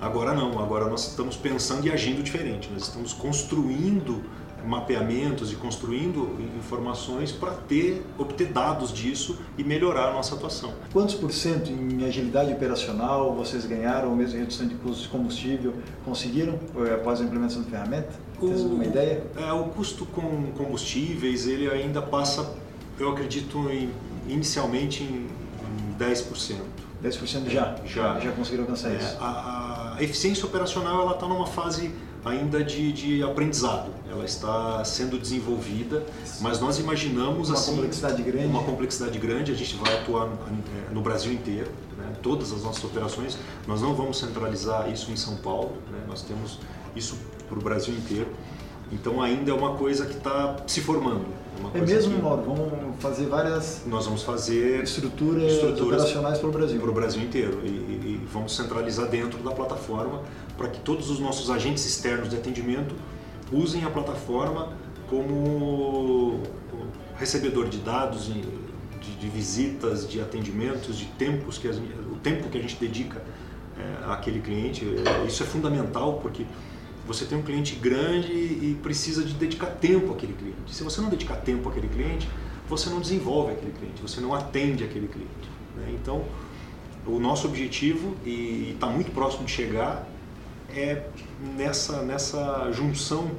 Agora 0.00 0.34
não, 0.34 0.58
agora 0.58 0.88
nós 0.88 1.08
estamos 1.08 1.36
pensando 1.36 1.86
e 1.86 1.92
agindo 1.92 2.22
diferente, 2.22 2.68
nós 2.72 2.82
estamos 2.82 3.12
construindo 3.12 4.24
mapeamentos 4.66 5.52
e 5.52 5.56
construindo 5.56 6.38
informações 6.56 7.32
para 7.32 7.52
ter 7.52 8.04
obter 8.18 8.48
dados 8.48 8.92
disso 8.92 9.38
e 9.56 9.64
melhorar 9.64 10.08
a 10.08 10.12
nossa 10.12 10.34
atuação. 10.34 10.72
Quantos 10.92 11.14
por 11.14 11.32
cento 11.32 11.70
em 11.70 12.04
agilidade 12.04 12.52
operacional 12.52 13.34
vocês 13.34 13.64
ganharam, 13.66 14.10
ou 14.10 14.16
mesmo 14.16 14.38
redução 14.38 14.66
de 14.66 14.74
custos 14.76 15.02
de 15.02 15.08
combustível, 15.08 15.74
conseguiram 16.04 16.58
eh, 16.76 16.94
após 16.94 17.20
a 17.20 17.24
implementação 17.24 17.62
da 17.62 17.70
ferramenta? 17.70 18.12
Tem 18.40 18.52
alguma 18.52 18.84
ideia? 18.84 19.22
É, 19.36 19.52
o 19.52 19.64
custo 19.64 20.04
com 20.06 20.52
combustíveis 20.56 21.46
ele 21.46 21.70
ainda 21.70 22.02
passa, 22.02 22.54
eu 22.98 23.10
acredito, 23.10 23.70
em, 23.70 23.90
inicialmente 24.28 25.02
em, 25.02 25.26
em 25.26 25.98
10%. 25.98 26.56
10% 27.02 27.48
já? 27.48 27.76
Já. 27.84 28.20
Já 28.20 28.32
conseguiram 28.32 28.64
alcançar 28.64 28.90
é, 28.90 28.96
isso? 28.96 29.16
A, 29.20 29.96
a 29.98 30.02
eficiência 30.02 30.46
operacional 30.46 31.02
ela 31.02 31.12
está 31.12 31.26
numa 31.26 31.46
fase 31.46 31.92
ainda 32.24 32.62
de, 32.62 32.92
de, 32.92 33.22
aprendizado. 33.22 33.90
Ela 34.10 34.24
está 34.24 34.84
sendo 34.84 35.18
desenvolvida, 35.18 36.04
mas 36.40 36.60
nós 36.60 36.78
imaginamos 36.78 37.48
uma 37.48 37.58
assim 37.58 37.72
complexidade 37.72 38.22
grande. 38.22 38.46
uma 38.46 38.62
complexidade 38.62 39.18
grande. 39.18 39.52
A 39.52 39.54
gente 39.54 39.76
vai 39.76 39.94
atuar 39.94 40.28
no 40.92 41.00
Brasil 41.00 41.32
inteiro, 41.32 41.70
né? 41.96 42.12
todas 42.22 42.52
as 42.52 42.62
nossas 42.62 42.84
operações. 42.84 43.38
Nós 43.66 43.80
não 43.80 43.94
vamos 43.94 44.18
centralizar 44.18 44.90
isso 44.90 45.10
em 45.10 45.16
São 45.16 45.36
Paulo. 45.36 45.72
Né? 45.90 45.98
Nós 46.06 46.22
temos 46.22 46.58
isso 46.94 47.16
para 47.48 47.58
o 47.58 47.62
Brasil 47.62 47.94
inteiro. 47.94 48.28
Então 48.92 49.22
ainda 49.22 49.50
é 49.50 49.54
uma 49.54 49.74
coisa 49.74 50.04
que 50.06 50.16
está 50.16 50.56
se 50.66 50.80
formando. 50.80 51.24
É 51.74 51.80
mesmo, 51.80 52.14
que... 52.14 52.22
Mauro? 52.22 52.42
Vamos 52.42 53.00
fazer 53.00 53.26
várias. 53.26 53.82
Nós 53.86 54.04
vamos 54.04 54.22
fazer 54.22 54.82
estruturas, 54.82 55.52
estruturas 55.52 56.02
operacionais 56.02 56.38
para 56.38 56.48
o 56.48 56.52
Brasil. 56.52 56.80
Para 56.80 56.90
o 56.90 56.94
Brasil 56.94 57.22
inteiro 57.22 57.60
e, 57.64 57.68
e, 58.22 58.26
vamos 58.26 58.56
centralizar 58.56 59.08
dentro 59.08 59.42
da 59.42 59.50
plataforma 59.50 60.22
para 60.56 60.68
que 60.68 60.80
todos 60.80 61.10
os 61.10 61.18
nossos 61.18 61.50
agentes 61.50 61.84
externos 61.84 62.28
de 62.28 62.36
atendimento 62.36 62.94
usem 63.50 63.84
a 63.84 63.90
plataforma 63.90 64.72
como 65.08 66.40
recebedor 67.16 67.68
de 67.68 67.78
dados, 67.78 68.26
de, 68.26 68.42
de 69.20 69.28
visitas, 69.28 70.08
de 70.08 70.20
atendimentos, 70.20 70.96
de 70.96 71.06
tempos 71.06 71.58
que 71.58 71.68
o 71.68 72.16
tempo 72.22 72.48
que 72.48 72.58
a 72.58 72.60
gente 72.60 72.76
dedica 72.76 73.22
é, 73.78 74.12
àquele 74.12 74.40
cliente. 74.40 74.86
Isso 75.26 75.42
é 75.42 75.46
fundamental 75.46 76.18
porque 76.22 76.46
você 77.06 77.24
tem 77.24 77.36
um 77.36 77.42
cliente 77.42 77.74
grande 77.74 78.32
e 78.32 78.78
precisa 78.82 79.24
de 79.24 79.34
dedicar 79.34 79.66
tempo 79.66 80.12
àquele 80.12 80.32
cliente. 80.32 80.74
Se 80.74 80.82
você 80.82 81.00
não 81.00 81.08
dedicar 81.08 81.36
tempo 81.36 81.68
àquele 81.68 81.88
cliente, 81.88 82.28
você 82.68 82.88
não 82.88 83.00
desenvolve 83.00 83.52
aquele 83.52 83.72
cliente, 83.72 84.00
você 84.00 84.20
não 84.20 84.34
atende 84.34 84.84
aquele 84.84 85.08
cliente. 85.08 85.50
Né? 85.76 85.92
Então, 85.94 86.24
o 87.06 87.18
nosso 87.18 87.46
objetivo, 87.46 88.16
e 88.24 88.72
está 88.74 88.86
muito 88.86 89.10
próximo 89.12 89.44
de 89.44 89.52
chegar, 89.52 90.06
é 90.74 91.02
nessa, 91.56 92.02
nessa 92.02 92.70
junção 92.72 93.30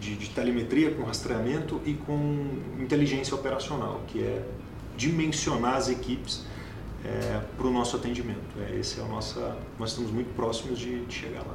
de, 0.00 0.16
de, 0.16 0.30
telemetria 0.30 0.90
com 0.90 1.04
rastreamento 1.04 1.80
e 1.86 1.94
com 1.94 2.48
inteligência 2.78 3.34
operacional, 3.34 4.00
que 4.08 4.22
é 4.22 4.42
dimensionar 4.96 5.76
as 5.76 5.88
equipes 5.88 6.44
é, 7.04 7.40
para 7.56 7.66
o 7.66 7.70
nosso 7.70 7.96
atendimento. 7.96 8.38
É, 8.68 8.76
esse 8.76 9.00
é 9.00 9.02
o 9.02 9.08
nosso, 9.08 9.40
nós 9.78 9.90
estamos 9.90 10.10
muito 10.10 10.34
próximos 10.34 10.78
de, 10.78 11.04
de 11.06 11.14
chegar 11.14 11.40
lá. 11.40 11.54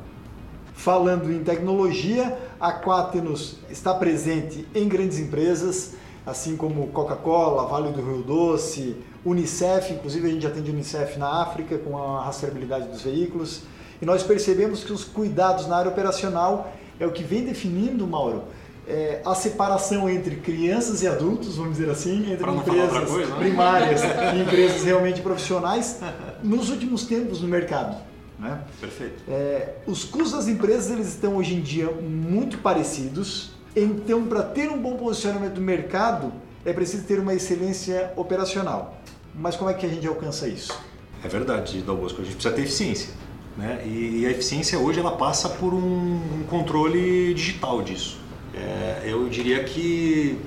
Falando 0.73 1.31
em 1.31 1.43
tecnologia, 1.43 2.37
a 2.59 2.71
Quaternos 2.71 3.57
está 3.69 3.93
presente 3.93 4.65
em 4.73 4.87
grandes 4.87 5.19
empresas, 5.19 5.95
assim 6.25 6.55
como 6.55 6.87
Coca-Cola, 6.87 7.67
Vale 7.67 7.91
do 7.91 8.01
Rio 8.01 8.23
Doce, 8.23 8.95
Unicef, 9.25 9.93
inclusive 9.93 10.27
a 10.27 10.31
gente 10.31 10.47
atende 10.47 10.71
Unicef 10.71 11.17
na 11.17 11.41
África 11.41 11.77
com 11.77 11.97
a 11.97 12.23
rastreabilidade 12.23 12.87
dos 12.87 13.01
veículos. 13.01 13.63
E 14.01 14.05
nós 14.05 14.23
percebemos 14.23 14.83
que 14.83 14.93
os 14.93 15.03
cuidados 15.03 15.67
na 15.67 15.77
área 15.77 15.91
operacional 15.91 16.73
é 16.99 17.05
o 17.05 17.11
que 17.11 17.23
vem 17.23 17.43
definindo, 17.43 18.07
Mauro, 18.07 18.43
é, 18.87 19.21
a 19.23 19.35
separação 19.35 20.09
entre 20.09 20.37
crianças 20.37 21.03
e 21.03 21.07
adultos, 21.07 21.57
vamos 21.57 21.77
dizer 21.77 21.91
assim, 21.91 22.31
entre 22.31 22.49
empresas 22.49 23.09
coisa, 23.09 23.29
né? 23.29 23.39
primárias 23.39 24.01
e 24.35 24.41
empresas 24.41 24.83
realmente 24.83 25.21
profissionais, 25.21 25.99
nos 26.41 26.69
últimos 26.69 27.05
tempos 27.05 27.41
no 27.41 27.47
mercado. 27.47 27.97
Né? 28.39 28.57
Perfeito. 28.79 29.21
É, 29.27 29.75
os 29.85 30.03
custos 30.05 30.31
das 30.31 30.47
empresas 30.47 30.89
eles 30.89 31.09
estão 31.09 31.35
hoje 31.35 31.55
em 31.55 31.61
dia 31.61 31.91
muito 31.91 32.57
parecidos. 32.59 33.51
Então, 33.75 34.25
para 34.25 34.41
ter 34.41 34.71
um 34.71 34.81
bom 34.81 34.95
posicionamento 34.95 35.55
do 35.55 35.61
mercado, 35.61 36.31
é 36.65 36.73
preciso 36.73 37.03
ter 37.03 37.19
uma 37.19 37.33
excelência 37.33 38.11
operacional. 38.15 38.98
Mas 39.39 39.55
como 39.55 39.69
é 39.69 39.73
que 39.73 39.85
a 39.85 39.89
gente 39.89 40.05
alcança 40.05 40.49
isso? 40.49 40.77
É 41.23 41.27
verdade, 41.29 41.81
Dalbosco. 41.81 42.21
A 42.21 42.25
gente 42.25 42.33
precisa 42.33 42.53
ter 42.53 42.63
eficiência. 42.63 43.13
Né? 43.57 43.81
E, 43.85 44.25
a 44.25 44.31
eficiência 44.31 44.77
hoje 44.77 44.99
ela 44.99 45.11
passa 45.11 45.47
por 45.47 45.73
um, 45.73 46.43
controle 46.49 47.33
digital 47.33 47.81
disso. 47.81 48.17
É, 48.53 49.03
eu 49.05 49.29
diria 49.29 49.63
que 49.63 50.37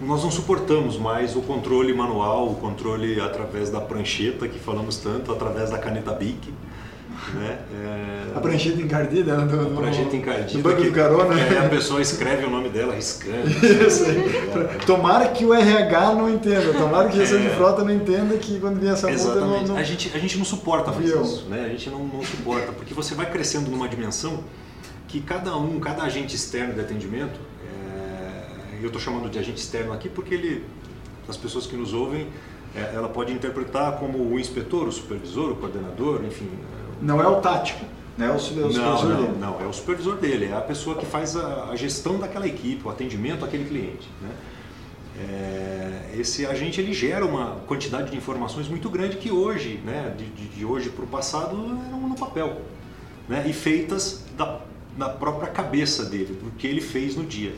nós 0.00 0.22
não 0.22 0.30
suportamos 0.30 0.96
mais 0.96 1.36
o 1.36 1.42
controle 1.42 1.92
manual, 1.92 2.50
o 2.50 2.54
controle 2.54 3.20
através 3.20 3.68
da 3.68 3.80
prancheta 3.80 4.48
que 4.48 4.58
falamos 4.58 4.96
tanto, 4.96 5.30
através 5.30 5.70
da 5.70 5.76
caneta 5.76 6.12
BIC. 6.12 6.52
Né? 7.34 7.58
É... 7.72 8.36
A 8.36 8.40
prancheta 8.40 8.80
encardida, 8.80 9.36
né? 9.36 9.46
Do, 9.46 9.60
a 9.60 9.80
prancheta 9.80 10.16
encardida. 10.16 10.62
Do 10.62 10.68
banco 10.68 10.82
do 10.82 10.92
carona. 10.92 11.40
É, 11.40 11.58
a 11.58 11.68
pessoa 11.68 12.00
escreve 12.00 12.44
o 12.44 12.50
nome 12.50 12.68
dela 12.68 12.94
riscando. 12.94 13.48
Isso. 13.86 14.04
Tomara 14.86 15.28
que 15.28 15.44
o 15.44 15.52
RH 15.52 16.14
não 16.14 16.30
entenda, 16.30 16.72
tomara 16.72 17.08
que 17.08 17.16
a 17.16 17.20
gestão 17.20 17.40
é. 17.40 17.48
de 17.48 17.56
frota 17.56 17.84
não 17.84 17.92
entenda 17.92 18.36
que 18.36 18.58
quando 18.60 18.80
vem 18.80 18.90
essa 18.90 19.10
Exatamente. 19.10 19.46
multa... 19.46 19.60
Não, 19.60 19.68
não... 19.68 19.76
A, 19.76 19.82
gente, 19.82 20.10
a 20.14 20.18
gente 20.18 20.38
não 20.38 20.44
suporta 20.44 20.92
fazer 20.92 21.20
isso, 21.20 21.46
né? 21.48 21.64
A 21.64 21.68
gente 21.68 21.90
não, 21.90 22.04
não 22.04 22.22
suporta, 22.22 22.72
porque 22.72 22.94
você 22.94 23.14
vai 23.14 23.30
crescendo 23.30 23.70
numa 23.70 23.88
dimensão 23.88 24.44
que 25.06 25.20
cada 25.20 25.56
um, 25.56 25.80
cada 25.80 26.02
agente 26.02 26.36
externo 26.36 26.74
de 26.74 26.80
atendimento, 26.80 27.40
é... 27.64 28.78
eu 28.80 28.86
estou 28.86 29.00
chamando 29.00 29.28
de 29.28 29.38
agente 29.38 29.60
externo 29.60 29.92
aqui 29.92 30.08
porque 30.08 30.34
ele, 30.34 30.64
as 31.28 31.36
pessoas 31.36 31.66
que 31.66 31.76
nos 31.76 31.92
ouvem, 31.92 32.28
é, 32.76 32.94
ela 32.94 33.08
pode 33.08 33.32
interpretar 33.32 33.92
como 33.98 34.18
o 34.18 34.38
inspetor, 34.38 34.86
o 34.86 34.92
supervisor, 34.92 35.52
o 35.52 35.56
coordenador, 35.56 36.22
enfim, 36.24 36.48
não 37.00 37.22
é 37.22 37.26
o 37.26 37.40
tático, 37.40 37.84
né? 38.16 38.26
É 38.26 38.30
o, 38.30 38.38
supervisor 38.38 38.82
não, 38.82 39.02
não, 39.02 39.16
dele. 39.16 39.38
Não, 39.38 39.60
é 39.60 39.66
o 39.66 39.72
supervisor 39.72 40.16
dele, 40.16 40.46
é 40.46 40.56
a 40.56 40.60
pessoa 40.60 40.96
que 40.96 41.06
faz 41.06 41.36
a, 41.36 41.70
a 41.70 41.76
gestão 41.76 42.18
daquela 42.18 42.46
equipe, 42.46 42.86
o 42.86 42.90
atendimento 42.90 43.44
àquele 43.44 43.64
cliente. 43.64 44.08
Né? 44.20 44.30
É, 45.20 46.18
esse 46.18 46.46
agente 46.46 46.80
ele 46.80 46.92
gera 46.92 47.24
uma 47.24 47.56
quantidade 47.66 48.10
de 48.10 48.16
informações 48.16 48.68
muito 48.68 48.88
grande 48.88 49.16
que 49.16 49.30
hoje, 49.30 49.80
né, 49.84 50.14
de, 50.16 50.26
de 50.26 50.64
hoje 50.64 50.90
para 50.90 51.04
o 51.04 51.08
passado, 51.08 51.56
eram 51.86 52.00
no 52.08 52.14
papel. 52.14 52.60
Né? 53.28 53.44
E 53.46 53.52
feitas 53.52 54.24
da, 54.36 54.60
da 54.96 55.08
própria 55.08 55.50
cabeça 55.50 56.04
dele, 56.04 56.38
do 56.42 56.50
que 56.52 56.66
ele 56.66 56.80
fez 56.80 57.16
no 57.16 57.24
dia 57.24 57.52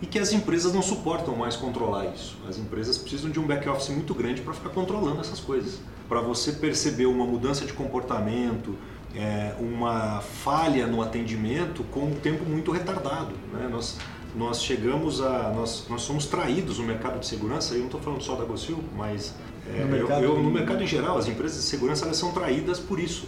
e 0.00 0.06
que 0.06 0.18
as 0.18 0.32
empresas 0.32 0.72
não 0.72 0.82
suportam 0.82 1.34
mais 1.34 1.56
controlar 1.56 2.06
isso. 2.06 2.36
As 2.48 2.58
empresas 2.58 2.98
precisam 2.98 3.30
de 3.30 3.40
um 3.40 3.46
back-office 3.46 3.88
muito 3.88 4.14
grande 4.14 4.42
para 4.42 4.52
ficar 4.52 4.70
controlando 4.70 5.20
essas 5.20 5.40
coisas 5.40 5.80
para 6.08 6.20
você 6.20 6.52
perceber 6.52 7.06
uma 7.06 7.26
mudança 7.26 7.64
de 7.64 7.72
comportamento, 7.72 8.76
é, 9.14 9.54
uma 9.58 10.20
falha 10.20 10.86
no 10.86 11.02
atendimento 11.02 11.82
com 11.84 12.00
um 12.00 12.14
tempo 12.14 12.44
muito 12.44 12.70
retardado. 12.70 13.32
Né? 13.52 13.68
Nós, 13.70 13.98
nós 14.34 14.62
chegamos 14.62 15.20
a. 15.20 15.50
Nós, 15.54 15.86
nós 15.88 16.02
somos 16.02 16.26
traídos 16.26 16.78
no 16.78 16.84
mercado 16.84 17.18
de 17.18 17.26
segurança, 17.26 17.74
eu 17.74 17.80
não 17.80 17.86
estou 17.86 18.00
falando 18.00 18.22
só 18.22 18.36
da 18.36 18.44
Gocil, 18.44 18.78
mas 18.94 19.34
é, 19.74 19.80
no, 19.80 19.88
mercado, 19.88 20.22
eu, 20.22 20.36
eu, 20.36 20.42
no 20.42 20.50
mercado 20.50 20.82
em 20.82 20.86
geral, 20.86 21.18
as 21.18 21.26
empresas 21.26 21.62
de 21.62 21.64
segurança 21.64 22.04
elas 22.04 22.16
são 22.16 22.32
traídas 22.32 22.78
por 22.78 23.00
isso. 23.00 23.26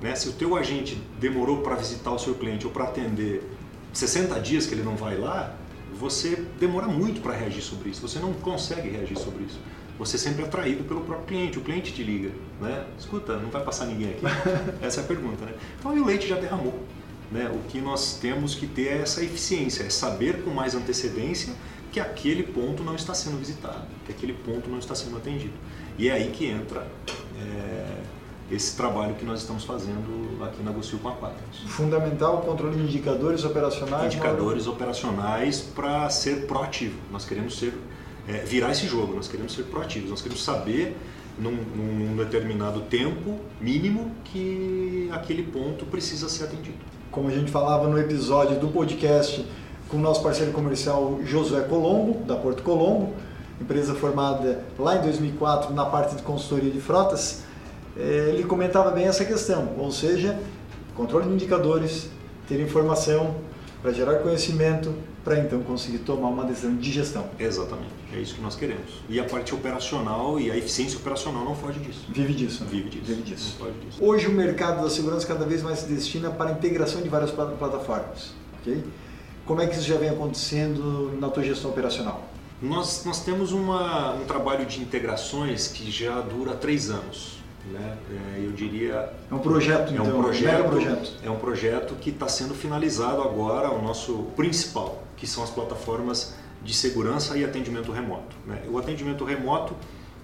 Né? 0.00 0.14
Se 0.14 0.28
o 0.28 0.32
teu 0.32 0.56
agente 0.56 1.00
demorou 1.18 1.62
para 1.62 1.74
visitar 1.76 2.12
o 2.12 2.18
seu 2.18 2.34
cliente 2.34 2.66
ou 2.66 2.72
para 2.72 2.84
atender 2.84 3.42
60 3.92 4.38
dias 4.40 4.66
que 4.66 4.74
ele 4.74 4.82
não 4.82 4.96
vai 4.96 5.16
lá, 5.16 5.54
você 5.98 6.44
demora 6.58 6.88
muito 6.88 7.20
para 7.20 7.34
reagir 7.34 7.62
sobre 7.62 7.90
isso, 7.90 8.06
você 8.06 8.18
não 8.18 8.32
consegue 8.32 8.88
reagir 8.88 9.18
sobre 9.18 9.44
isso 9.44 9.58
você 9.98 10.18
sempre 10.18 10.42
é 10.42 10.46
atraído 10.46 10.84
pelo 10.84 11.02
próprio 11.02 11.26
cliente, 11.26 11.58
o 11.58 11.60
cliente 11.60 11.92
te 11.92 12.02
liga, 12.02 12.30
né? 12.60 12.86
Escuta, 12.98 13.36
não 13.36 13.50
vai 13.50 13.62
passar 13.62 13.86
ninguém 13.86 14.10
aqui? 14.10 14.24
Essa 14.84 15.00
é 15.00 15.04
a 15.04 15.06
pergunta, 15.06 15.44
né? 15.44 15.54
Então, 15.78 15.92
o 15.92 16.04
leite 16.04 16.26
já 16.26 16.36
derramou. 16.36 16.82
Né? 17.30 17.50
O 17.54 17.68
que 17.68 17.80
nós 17.80 18.18
temos 18.20 18.54
que 18.54 18.66
ter 18.66 18.88
é 18.88 18.98
essa 18.98 19.22
eficiência, 19.22 19.84
é 19.84 19.90
saber 19.90 20.42
com 20.42 20.50
mais 20.50 20.74
antecedência 20.74 21.54
que 21.90 22.00
aquele 22.00 22.42
ponto 22.42 22.82
não 22.82 22.94
está 22.94 23.14
sendo 23.14 23.38
visitado, 23.38 23.86
que 24.04 24.12
aquele 24.12 24.32
ponto 24.32 24.68
não 24.68 24.78
está 24.78 24.94
sendo 24.94 25.16
atendido. 25.16 25.54
E 25.98 26.08
é 26.08 26.12
aí 26.12 26.30
que 26.30 26.46
entra 26.46 26.86
é, 27.40 28.02
esse 28.52 28.76
trabalho 28.76 29.14
que 29.14 29.24
nós 29.24 29.40
estamos 29.40 29.64
fazendo 29.64 30.44
aqui 30.44 30.62
na 30.62 30.70
Gocil 30.70 30.98
com 30.98 31.08
a 31.08 31.12
Quaternos. 31.12 31.60
Fundamental 31.68 32.36
o 32.36 32.40
controle 32.42 32.76
de 32.76 32.82
indicadores 32.82 33.44
operacionais. 33.44 34.12
Indicadores 34.12 34.66
operacionais 34.66 35.60
para 35.60 36.08
ser 36.10 36.46
proativo. 36.46 36.98
Nós 37.10 37.24
queremos 37.24 37.58
ser 37.58 37.72
é, 38.28 38.38
virar 38.44 38.70
esse 38.70 38.86
jogo. 38.86 39.14
Nós 39.14 39.26
queremos 39.26 39.54
ser 39.54 39.64
proativos, 39.64 40.10
nós 40.10 40.20
queremos 40.20 40.44
saber 40.44 40.96
num, 41.38 41.52
num 41.52 42.16
determinado 42.16 42.82
tempo 42.82 43.38
mínimo 43.60 44.12
que 44.24 45.08
aquele 45.12 45.42
ponto 45.42 45.86
precisa 45.86 46.28
ser 46.28 46.44
atendido. 46.44 46.78
Como 47.10 47.28
a 47.28 47.30
gente 47.30 47.50
falava 47.50 47.88
no 47.88 47.98
episódio 47.98 48.58
do 48.58 48.68
podcast 48.68 49.46
com 49.88 49.96
o 49.96 50.00
nosso 50.00 50.22
parceiro 50.22 50.52
comercial 50.52 51.20
Josué 51.24 51.62
Colombo, 51.62 52.24
da 52.24 52.36
Porto 52.36 52.62
Colombo, 52.62 53.14
empresa 53.60 53.94
formada 53.94 54.64
lá 54.78 54.96
em 54.96 55.02
2004 55.02 55.72
na 55.72 55.84
parte 55.86 56.16
de 56.16 56.22
consultoria 56.22 56.70
de 56.70 56.80
frotas, 56.80 57.44
ele 57.96 58.44
comentava 58.44 58.90
bem 58.90 59.04
essa 59.04 59.24
questão, 59.24 59.74
ou 59.78 59.90
seja, 59.90 60.38
controle 60.94 61.26
de 61.26 61.34
indicadores, 61.34 62.08
ter 62.48 62.60
informação 62.60 63.36
para 63.82 63.92
gerar 63.92 64.16
conhecimento, 64.16 64.94
para 65.24 65.38
então 65.38 65.60
conseguir 65.62 65.98
tomar 65.98 66.28
uma 66.28 66.44
decisão 66.44 66.76
de 66.76 66.90
gestão. 66.90 67.26
Exatamente, 67.38 67.92
é 68.12 68.18
isso 68.18 68.34
que 68.34 68.40
nós 68.40 68.54
queremos. 68.54 69.02
E 69.08 69.20
a 69.20 69.24
parte 69.24 69.54
operacional 69.54 70.38
e 70.40 70.50
a 70.50 70.56
eficiência 70.56 70.98
operacional 70.98 71.44
não 71.44 71.54
foge 71.54 71.80
disso. 71.80 72.06
Vive 72.08 72.34
disso. 72.34 72.64
Né? 72.64 72.70
Vive 72.70 72.90
disso. 72.90 73.04
Vive 73.04 73.22
disso. 73.22 73.56
Não 73.58 73.66
foge 73.66 73.78
disso. 73.86 74.04
Hoje 74.04 74.26
o 74.26 74.32
mercado 74.32 74.82
da 74.82 74.90
segurança 74.90 75.26
cada 75.26 75.44
vez 75.44 75.62
mais 75.62 75.80
se 75.80 75.86
destina 75.86 76.30
para 76.30 76.50
a 76.50 76.52
integração 76.52 77.02
de 77.02 77.08
várias 77.08 77.30
plataformas. 77.30 78.34
ok? 78.60 78.84
Como 79.44 79.60
é 79.60 79.66
que 79.66 79.74
isso 79.74 79.86
já 79.86 79.96
vem 79.96 80.08
acontecendo 80.08 81.16
na 81.20 81.28
tua 81.28 81.42
gestão 81.42 81.70
operacional? 81.70 82.28
Nós, 82.60 83.04
nós 83.04 83.24
temos 83.24 83.50
uma, 83.50 84.14
um 84.14 84.24
trabalho 84.24 84.64
de 84.64 84.80
integrações 84.80 85.66
que 85.66 85.90
já 85.90 86.20
dura 86.20 86.54
três 86.54 86.90
anos. 86.90 87.41
Né? 87.70 87.96
É, 88.10 88.44
eu 88.44 88.52
diria. 88.52 89.12
É 89.30 89.34
um 89.34 89.38
projeto, 89.38 89.90
é 89.90 89.94
então, 89.94 90.18
um 90.18 90.22
projeto, 90.22 90.68
projeto. 90.68 91.12
É 91.22 91.30
um 91.30 91.38
projeto 91.38 91.94
que 91.94 92.10
está 92.10 92.28
sendo 92.28 92.54
finalizado 92.54 93.22
agora, 93.22 93.70
o 93.70 93.80
nosso 93.82 94.26
principal, 94.36 95.02
que 95.16 95.26
são 95.26 95.44
as 95.44 95.50
plataformas 95.50 96.34
de 96.62 96.74
segurança 96.74 97.36
e 97.36 97.44
atendimento 97.44 97.92
remoto. 97.92 98.36
Né? 98.46 98.62
O 98.70 98.78
atendimento 98.78 99.24
remoto 99.24 99.74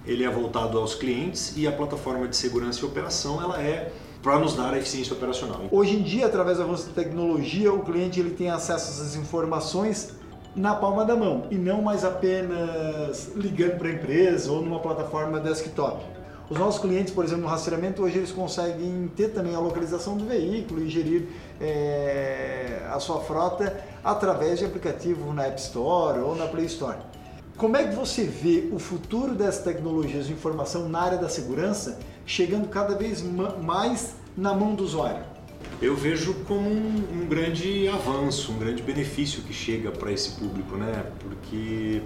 ele 0.07 0.25
é 0.25 0.31
voltado 0.31 0.79
aos 0.79 0.95
clientes 0.95 1.57
e 1.57 1.67
a 1.67 1.73
plataforma 1.73 2.27
de 2.27 2.37
segurança 2.37 2.81
e 2.81 2.85
operação 2.85 3.43
ela 3.43 3.61
é 3.61 3.93
para 4.23 4.39
nos 4.39 4.55
dar 4.55 4.73
a 4.73 4.79
eficiência 4.79 5.13
operacional. 5.13 5.63
Hoje 5.71 5.97
em 5.97 6.03
dia, 6.03 6.27
através 6.27 6.59
da 6.59 6.65
vossa 6.65 6.91
tecnologia, 6.91 7.73
o 7.73 7.85
cliente 7.85 8.19
ele 8.19 8.31
tem 8.31 8.51
acesso 8.51 9.03
às 9.03 9.15
informações 9.17 10.17
na 10.57 10.75
palma 10.75 11.05
da 11.05 11.15
mão 11.15 11.47
e 11.51 11.57
não 11.57 11.83
mais 11.83 12.05
apenas 12.05 13.31
ligando 13.37 13.79
para 13.79 13.89
a 13.89 13.93
empresa 13.93 14.51
ou 14.51 14.61
numa 14.63 14.81
plataforma 14.81 15.39
desktop. 15.39 16.05
Os 16.51 16.59
nossos 16.59 16.81
clientes, 16.81 17.13
por 17.13 17.25
exemplo, 17.25 17.43
no 17.43 17.49
rastreamento, 17.49 18.03
hoje 18.03 18.17
eles 18.17 18.33
conseguem 18.33 19.11
ter 19.15 19.29
também 19.29 19.55
a 19.55 19.59
localização 19.59 20.17
do 20.17 20.25
veículo 20.25 20.83
e 20.83 20.89
gerir 20.89 21.29
é, 21.61 22.89
a 22.91 22.99
sua 22.99 23.21
frota 23.21 23.79
através 24.03 24.59
de 24.59 24.65
aplicativo 24.65 25.33
na 25.35 25.45
App 25.45 25.61
Store 25.61 26.21
ou 26.21 26.35
na 26.35 26.47
Play 26.47 26.65
Store. 26.65 26.97
Como 27.59 27.77
é 27.77 27.89
que 27.89 27.95
você 27.95 28.25
vê 28.25 28.69
o 28.73 28.79
futuro 28.79 29.35
dessas 29.35 29.63
tecnologias 29.63 30.27
de 30.27 30.33
informação 30.33 30.89
na 30.89 31.01
área 31.01 31.19
da 31.19 31.29
segurança 31.29 31.99
chegando 32.25 32.69
cada 32.69 32.95
vez 32.95 33.23
mais 33.61 34.15
na 34.35 34.55
mão 34.55 34.75
do 34.75 34.85
usuário? 34.85 35.25
Eu 35.83 35.95
vejo 35.95 36.33
como 36.47 36.67
um, 36.67 37.03
um 37.13 37.27
grande 37.29 37.89
avanço, 37.89 38.53
um 38.53 38.59
grande 38.59 38.83
benefício 38.83 39.43
que 39.43 39.53
chega 39.53 39.91
para 39.91 40.11
esse 40.11 40.31
público, 40.31 40.77
né? 40.77 41.05
Porque 41.21 42.01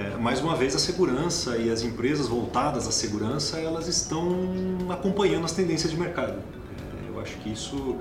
é, 0.00 0.16
mais 0.16 0.40
uma 0.40 0.56
vez 0.56 0.74
a 0.74 0.78
segurança 0.78 1.56
e 1.58 1.70
as 1.70 1.82
empresas 1.82 2.26
voltadas 2.26 2.88
à 2.88 2.90
segurança 2.90 3.58
elas 3.58 3.86
estão 3.86 4.32
acompanhando 4.88 5.44
as 5.44 5.52
tendências 5.52 5.92
de 5.92 5.98
mercado. 5.98 6.38
É, 6.38 7.08
eu 7.08 7.20
acho 7.20 7.36
que 7.38 7.52
isso 7.52 7.96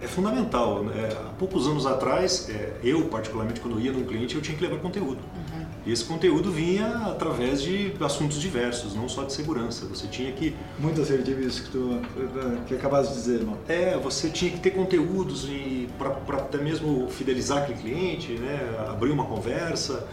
é, 0.00 0.04
é 0.04 0.08
fundamental. 0.08 0.84
Né? 0.84 1.08
Há 1.12 1.32
poucos 1.38 1.66
anos 1.66 1.86
atrás, 1.86 2.50
é, 2.50 2.74
eu 2.84 3.06
particularmente 3.06 3.60
quando 3.60 3.80
ia 3.80 3.92
num 3.92 4.04
cliente 4.04 4.34
eu 4.34 4.42
tinha 4.42 4.56
que 4.56 4.62
levar 4.62 4.78
conteúdo. 4.78 5.20
Uhum. 5.34 5.66
E 5.86 5.92
esse 5.92 6.04
conteúdo 6.04 6.50
vinha 6.50 6.88
através 7.06 7.62
de 7.62 7.92
assuntos 8.00 8.40
diversos, 8.40 8.94
não 8.94 9.08
só 9.08 9.22
de 9.22 9.32
segurança. 9.32 9.86
Você 9.86 10.08
tinha 10.08 10.32
que. 10.32 10.54
Muito 10.80 11.00
assertivo 11.00 11.40
isso 11.40 11.62
que 11.62 11.70
tu 11.70 12.00
que 12.66 12.74
acabaste 12.74 13.14
de 13.14 13.20
dizer, 13.20 13.34
irmão. 13.36 13.56
É, 13.68 13.96
você 13.96 14.28
tinha 14.28 14.50
que 14.50 14.58
ter 14.58 14.72
conteúdos 14.72 15.48
para 15.96 16.38
até 16.38 16.58
mesmo 16.58 17.08
fidelizar 17.08 17.58
aquele 17.58 17.78
cliente, 17.78 18.32
né? 18.32 18.84
abrir 18.90 19.12
uma 19.12 19.26
conversa. 19.26 20.04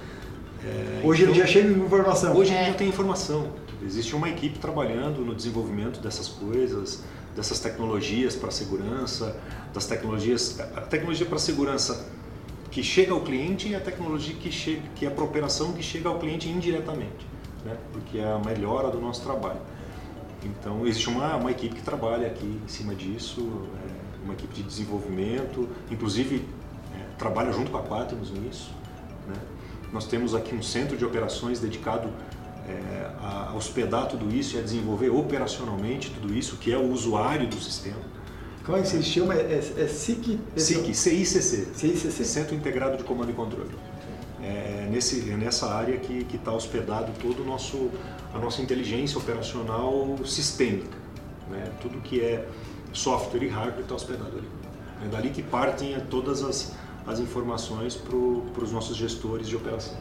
É, 0.65 1.01
hoje 1.03 1.23
então, 1.23 1.33
ele 1.33 1.41
já 1.41 1.47
chega 1.47 1.73
com 1.73 1.85
informação. 1.85 2.35
Hoje 2.35 2.53
é. 2.53 2.61
ele 2.61 2.71
já 2.71 2.77
tem 2.77 2.87
informação. 2.87 3.47
Existe 3.85 4.15
uma 4.15 4.29
equipe 4.29 4.59
trabalhando 4.59 5.21
no 5.25 5.35
desenvolvimento 5.35 5.99
dessas 5.99 6.27
coisas, 6.29 7.03
dessas 7.35 7.59
tecnologias 7.59 8.35
para 8.35 8.49
segurança, 8.49 9.35
das 9.73 9.85
tecnologias, 9.85 10.59
a 10.59 10.81
tecnologia 10.81 11.25
para 11.25 11.37
segurança 11.37 12.07
que 12.71 12.81
chega 12.81 13.13
ao 13.13 13.21
cliente 13.21 13.67
e 13.67 13.75
a 13.75 13.79
tecnologia 13.79 14.33
que 14.35 14.51
chega, 14.51 14.81
que 14.95 15.05
é 15.05 15.09
para 15.09 15.23
operação 15.23 15.73
que 15.73 15.83
chega 15.83 16.09
ao 16.09 16.17
cliente 16.17 16.49
indiretamente, 16.49 17.27
né? 17.65 17.77
Porque 17.91 18.17
é 18.17 18.31
a 18.31 18.39
melhora 18.39 18.89
do 18.89 18.99
nosso 18.99 19.21
trabalho. 19.21 19.59
Então 20.43 20.85
existe 20.87 21.09
uma, 21.09 21.35
uma 21.35 21.51
equipe 21.51 21.75
que 21.75 21.81
trabalha 21.81 22.27
aqui 22.27 22.59
em 22.63 22.67
cima 22.67 22.95
disso, 22.95 23.67
é, 23.77 24.23
uma 24.23 24.33
equipe 24.33 24.53
de 24.53 24.63
desenvolvimento, 24.63 25.67
inclusive 25.91 26.45
é, 26.95 27.17
trabalha 27.17 27.51
junto 27.51 27.69
com 27.69 27.77
a 27.77 27.83
Quaternos 27.83 28.31
nisso? 28.31 28.71
Nós 29.93 30.07
temos 30.07 30.33
aqui 30.33 30.55
um 30.55 30.63
centro 30.63 30.97
de 30.97 31.05
operações 31.05 31.59
dedicado 31.59 32.09
é, 32.67 33.11
a 33.21 33.53
hospedar 33.55 34.07
tudo 34.07 34.33
isso 34.33 34.55
e 34.55 34.59
a 34.59 34.63
desenvolver 34.63 35.09
operacionalmente 35.09 36.09
tudo 36.09 36.33
isso, 36.33 36.57
que 36.57 36.73
é 36.73 36.77
o 36.77 36.91
usuário 36.91 37.47
do 37.47 37.61
sistema. 37.61 38.01
Como 38.65 38.77
é 38.77 38.81
que 38.81 38.87
se 38.87 39.03
chama? 39.03 39.35
É, 39.35 39.37
é, 39.37 39.83
é 39.83 39.87
SIC? 39.87 40.39
SIC, 40.55 40.95
CICC. 40.95 41.67
CICC. 41.75 42.25
Centro 42.25 42.55
Integrado 42.55 42.97
de 42.97 43.03
Comando 43.03 43.29
e 43.29 43.33
Controle. 43.33 43.69
É, 44.41 44.87
nesse, 44.89 45.29
é 45.29 45.37
nessa 45.37 45.73
área 45.73 45.97
que 45.97 46.25
está 46.33 46.51
hospedado 46.51 47.11
todo 47.21 47.43
o 47.43 47.45
nosso, 47.45 47.91
a 48.33 48.39
nossa 48.39 48.61
inteligência 48.61 49.17
operacional 49.17 50.17
sistêmica. 50.25 50.97
Né? 51.51 51.69
Tudo 51.81 51.99
que 52.01 52.19
é 52.19 52.47
software 52.93 53.43
e 53.43 53.47
hardware 53.47 53.81
está 53.81 53.95
hospedado 53.95 54.37
ali. 54.37 54.47
É 55.05 55.09
dali 55.09 55.29
que 55.29 55.43
partem 55.43 55.99
todas 56.09 56.41
as, 56.41 56.73
as 57.07 57.19
informações 57.19 57.95
para 57.95 58.63
os 58.63 58.71
nossos 58.71 58.95
gestores 58.95 59.47
de 59.47 59.55
operação. 59.55 59.95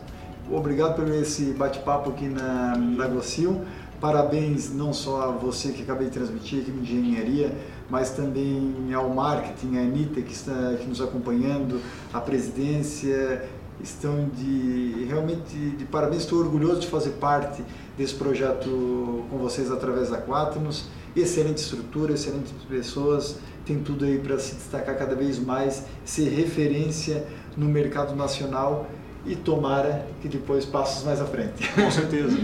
Obrigado 0.51 0.97
por 0.97 1.09
esse 1.09 1.53
bate-papo 1.53 2.11
aqui 2.11 2.27
na, 2.27 2.77
na. 2.77 3.65
Parabéns 4.01 4.75
não 4.75 4.93
só 4.93 5.23
a 5.23 5.27
você 5.29 5.71
que 5.71 5.83
acabei 5.83 6.09
de 6.09 6.15
transmitir 6.15 6.63
aqui 6.63 6.73
no 6.73 6.83
Engenharia, 6.83 7.57
mas 7.89 8.11
também 8.11 8.93
ao 8.93 9.09
marketing, 9.11 9.77
a 9.77 9.81
Anitta 9.83 10.21
que 10.21 10.33
está 10.33 10.71
aqui 10.71 10.87
nos 10.89 11.01
acompanhando, 11.01 11.81
a 12.13 12.21
presidência, 12.21 13.49
estão 13.83 14.29
de 14.35 15.05
realmente 15.09 15.55
de 15.55 15.85
parabéns. 15.85 16.23
Estou 16.23 16.41
orgulhoso 16.41 16.81
de 16.81 16.87
fazer 16.87 17.11
parte 17.13 17.63
desse 17.97 18.15
projeto 18.15 19.25
com 19.31 19.39
vocês 19.39 19.71
através 19.71 20.11
da 20.11 20.21
Quaternos. 20.21 20.87
Excelente 21.15 21.59
estrutura, 21.59 22.15
excelentes 22.15 22.53
pessoas, 22.69 23.39
tem 23.67 23.79
tudo 23.81 24.05
aí 24.05 24.19
para 24.19 24.39
se 24.39 24.55
destacar 24.55 24.97
cada 24.97 25.15
vez 25.15 25.39
mais, 25.39 25.85
ser 26.05 26.29
referência 26.31 27.27
no 27.57 27.67
mercado 27.67 28.17
nacional 28.17 28.89
e 29.25 29.37
tomara 29.37 30.07
que 30.21 30.29
depois 30.29 30.65
passos 30.65 31.05
mais 31.05 31.21
à 31.21 31.27
frente. 31.27 31.69
Com 31.75 31.91
certeza. 31.91 32.37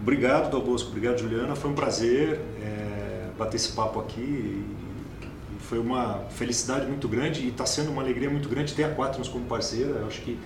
obrigado, 0.00 0.50
Dal 0.50 0.62
Bosco, 0.62 0.88
obrigado, 0.90 1.18
Juliana. 1.18 1.54
Foi 1.54 1.70
um 1.70 1.74
prazer 1.74 2.40
é, 2.62 3.28
bater 3.38 3.56
esse 3.56 3.72
papo 3.72 4.00
aqui. 4.00 4.64
Foi 5.60 5.78
uma 5.78 6.24
felicidade 6.30 6.86
muito 6.86 7.08
grande 7.08 7.42
e 7.42 7.48
está 7.48 7.66
sendo 7.66 7.90
uma 7.90 8.02
alegria 8.02 8.30
muito 8.30 8.48
grande 8.48 8.74
ter 8.74 8.84
a 8.84 8.94
Quaternos 8.94 9.28
como 9.28 9.44
parceira. 9.44 9.90
Eu 9.90 10.06
acho 10.06 10.20
que 10.22 10.38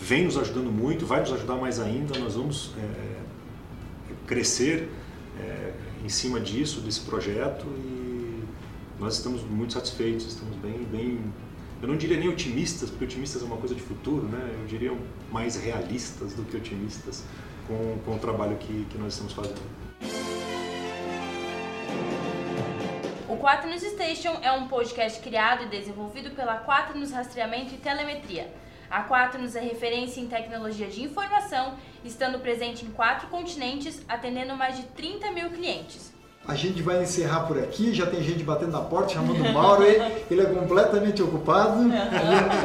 vem 0.00 0.24
nos 0.24 0.36
ajudando 0.36 0.70
muito, 0.70 1.06
vai 1.06 1.20
nos 1.20 1.32
ajudar 1.32 1.56
mais 1.56 1.80
ainda. 1.80 2.18
Nós 2.18 2.34
vamos 2.34 2.74
é, 2.78 3.22
crescer 4.26 4.88
é, 5.40 5.72
em 6.04 6.08
cima 6.10 6.38
disso, 6.38 6.80
desse 6.82 7.00
projeto 7.00 7.64
e 7.66 8.44
nós 9.00 9.16
estamos 9.16 9.42
muito 9.42 9.72
satisfeitos, 9.72 10.26
estamos 10.26 10.54
bem, 10.56 10.84
bem, 10.84 11.18
eu 11.80 11.88
não 11.88 11.96
diria 11.96 12.18
nem 12.18 12.28
otimistas, 12.28 12.90
porque 12.90 13.04
otimistas 13.06 13.42
é 13.42 13.44
uma 13.46 13.56
coisa 13.56 13.74
de 13.74 13.80
futuro, 13.80 14.26
né? 14.26 14.54
Eu 14.60 14.66
diria 14.66 14.96
mais 15.32 15.56
realistas 15.56 16.34
do 16.34 16.42
que 16.44 16.56
otimistas 16.56 17.24
com, 17.66 17.98
com 18.04 18.16
o 18.16 18.18
trabalho 18.18 18.56
que, 18.58 18.86
que 18.90 18.98
nós 18.98 19.14
estamos 19.14 19.32
fazendo. 19.32 19.60
O 23.28 23.36
Quaternos 23.38 23.82
Station 23.82 24.38
é 24.42 24.52
um 24.52 24.68
podcast 24.68 25.20
criado 25.20 25.64
e 25.64 25.66
desenvolvido 25.66 26.30
pela 26.30 26.58
Quaternos 26.64 27.10
Rastreamento 27.10 27.74
e 27.74 27.78
Telemetria. 27.78 28.52
A 28.94 29.02
Quaternos 29.02 29.56
é 29.56 29.60
referência 29.60 30.20
em 30.20 30.28
tecnologia 30.28 30.86
de 30.86 31.02
informação, 31.02 31.74
estando 32.04 32.38
presente 32.38 32.84
em 32.84 32.90
quatro 32.90 33.26
continentes, 33.26 34.00
atendendo 34.08 34.54
mais 34.54 34.76
de 34.76 34.84
30 34.84 35.32
mil 35.32 35.50
clientes. 35.50 36.12
A 36.46 36.54
gente 36.54 36.80
vai 36.80 37.02
encerrar 37.02 37.40
por 37.40 37.58
aqui, 37.58 37.92
já 37.92 38.06
tem 38.06 38.22
gente 38.22 38.44
batendo 38.44 38.70
na 38.70 38.82
porta, 38.82 39.14
chamando 39.14 39.42
o 39.42 39.52
Mauro, 39.52 39.82
ele 39.82 40.40
é 40.40 40.44
completamente 40.44 41.20
ocupado. 41.20 41.90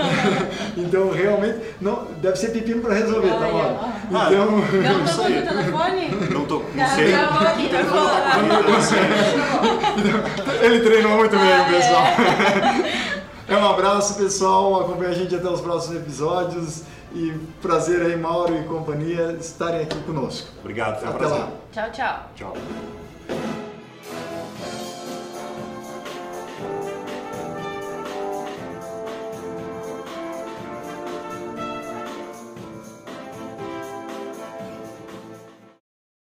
então, 0.77 1.09
realmente, 1.09 1.61
não, 1.81 2.05
deve 2.21 2.37
ser 2.37 2.49
pepino 2.49 2.83
para 2.83 2.93
resolver, 2.93 3.29
tá, 3.29 3.39
Mauro? 3.39 3.79
Ah, 3.81 4.27
então, 4.27 4.51
não 4.51 5.05
tocou 5.05 5.29
no 5.31 5.41
telefone? 5.41 6.09
Não 6.31 6.45
tô, 6.45 6.61
não 6.75 6.87
sei. 6.89 7.11
Gravou 7.11 7.47
aqui, 7.47 7.69
tá 7.69 7.79
Ele 10.61 10.79
treinou 10.81 11.17
muito 11.17 11.35
bem, 11.35 11.53
ah, 11.53 11.65
pessoal. 11.67 12.03
É. 13.49 13.57
um 13.57 13.67
abraço, 13.69 14.15
pessoal. 14.15 14.81
Acompanhe 14.81 15.11
a 15.11 15.13
gente 15.13 15.35
até 15.35 15.47
os 15.49 15.61
próximos 15.61 15.97
episódios 15.97 16.83
E 17.13 17.31
prazer 17.61 18.01
aí, 18.03 18.15
Mauro 18.15 18.55
e 18.55 18.63
companhia, 18.65 19.35
estarem 19.39 19.81
aqui 19.81 19.99
conosco. 20.03 20.47
Obrigado, 20.59 21.03
um 21.03 21.09
Até 21.09 21.17
prazer. 21.17 21.39
lá. 21.39 21.49
Tchau, 21.71 21.91
tchau. 21.91 22.29
Tchau. 22.35 23.58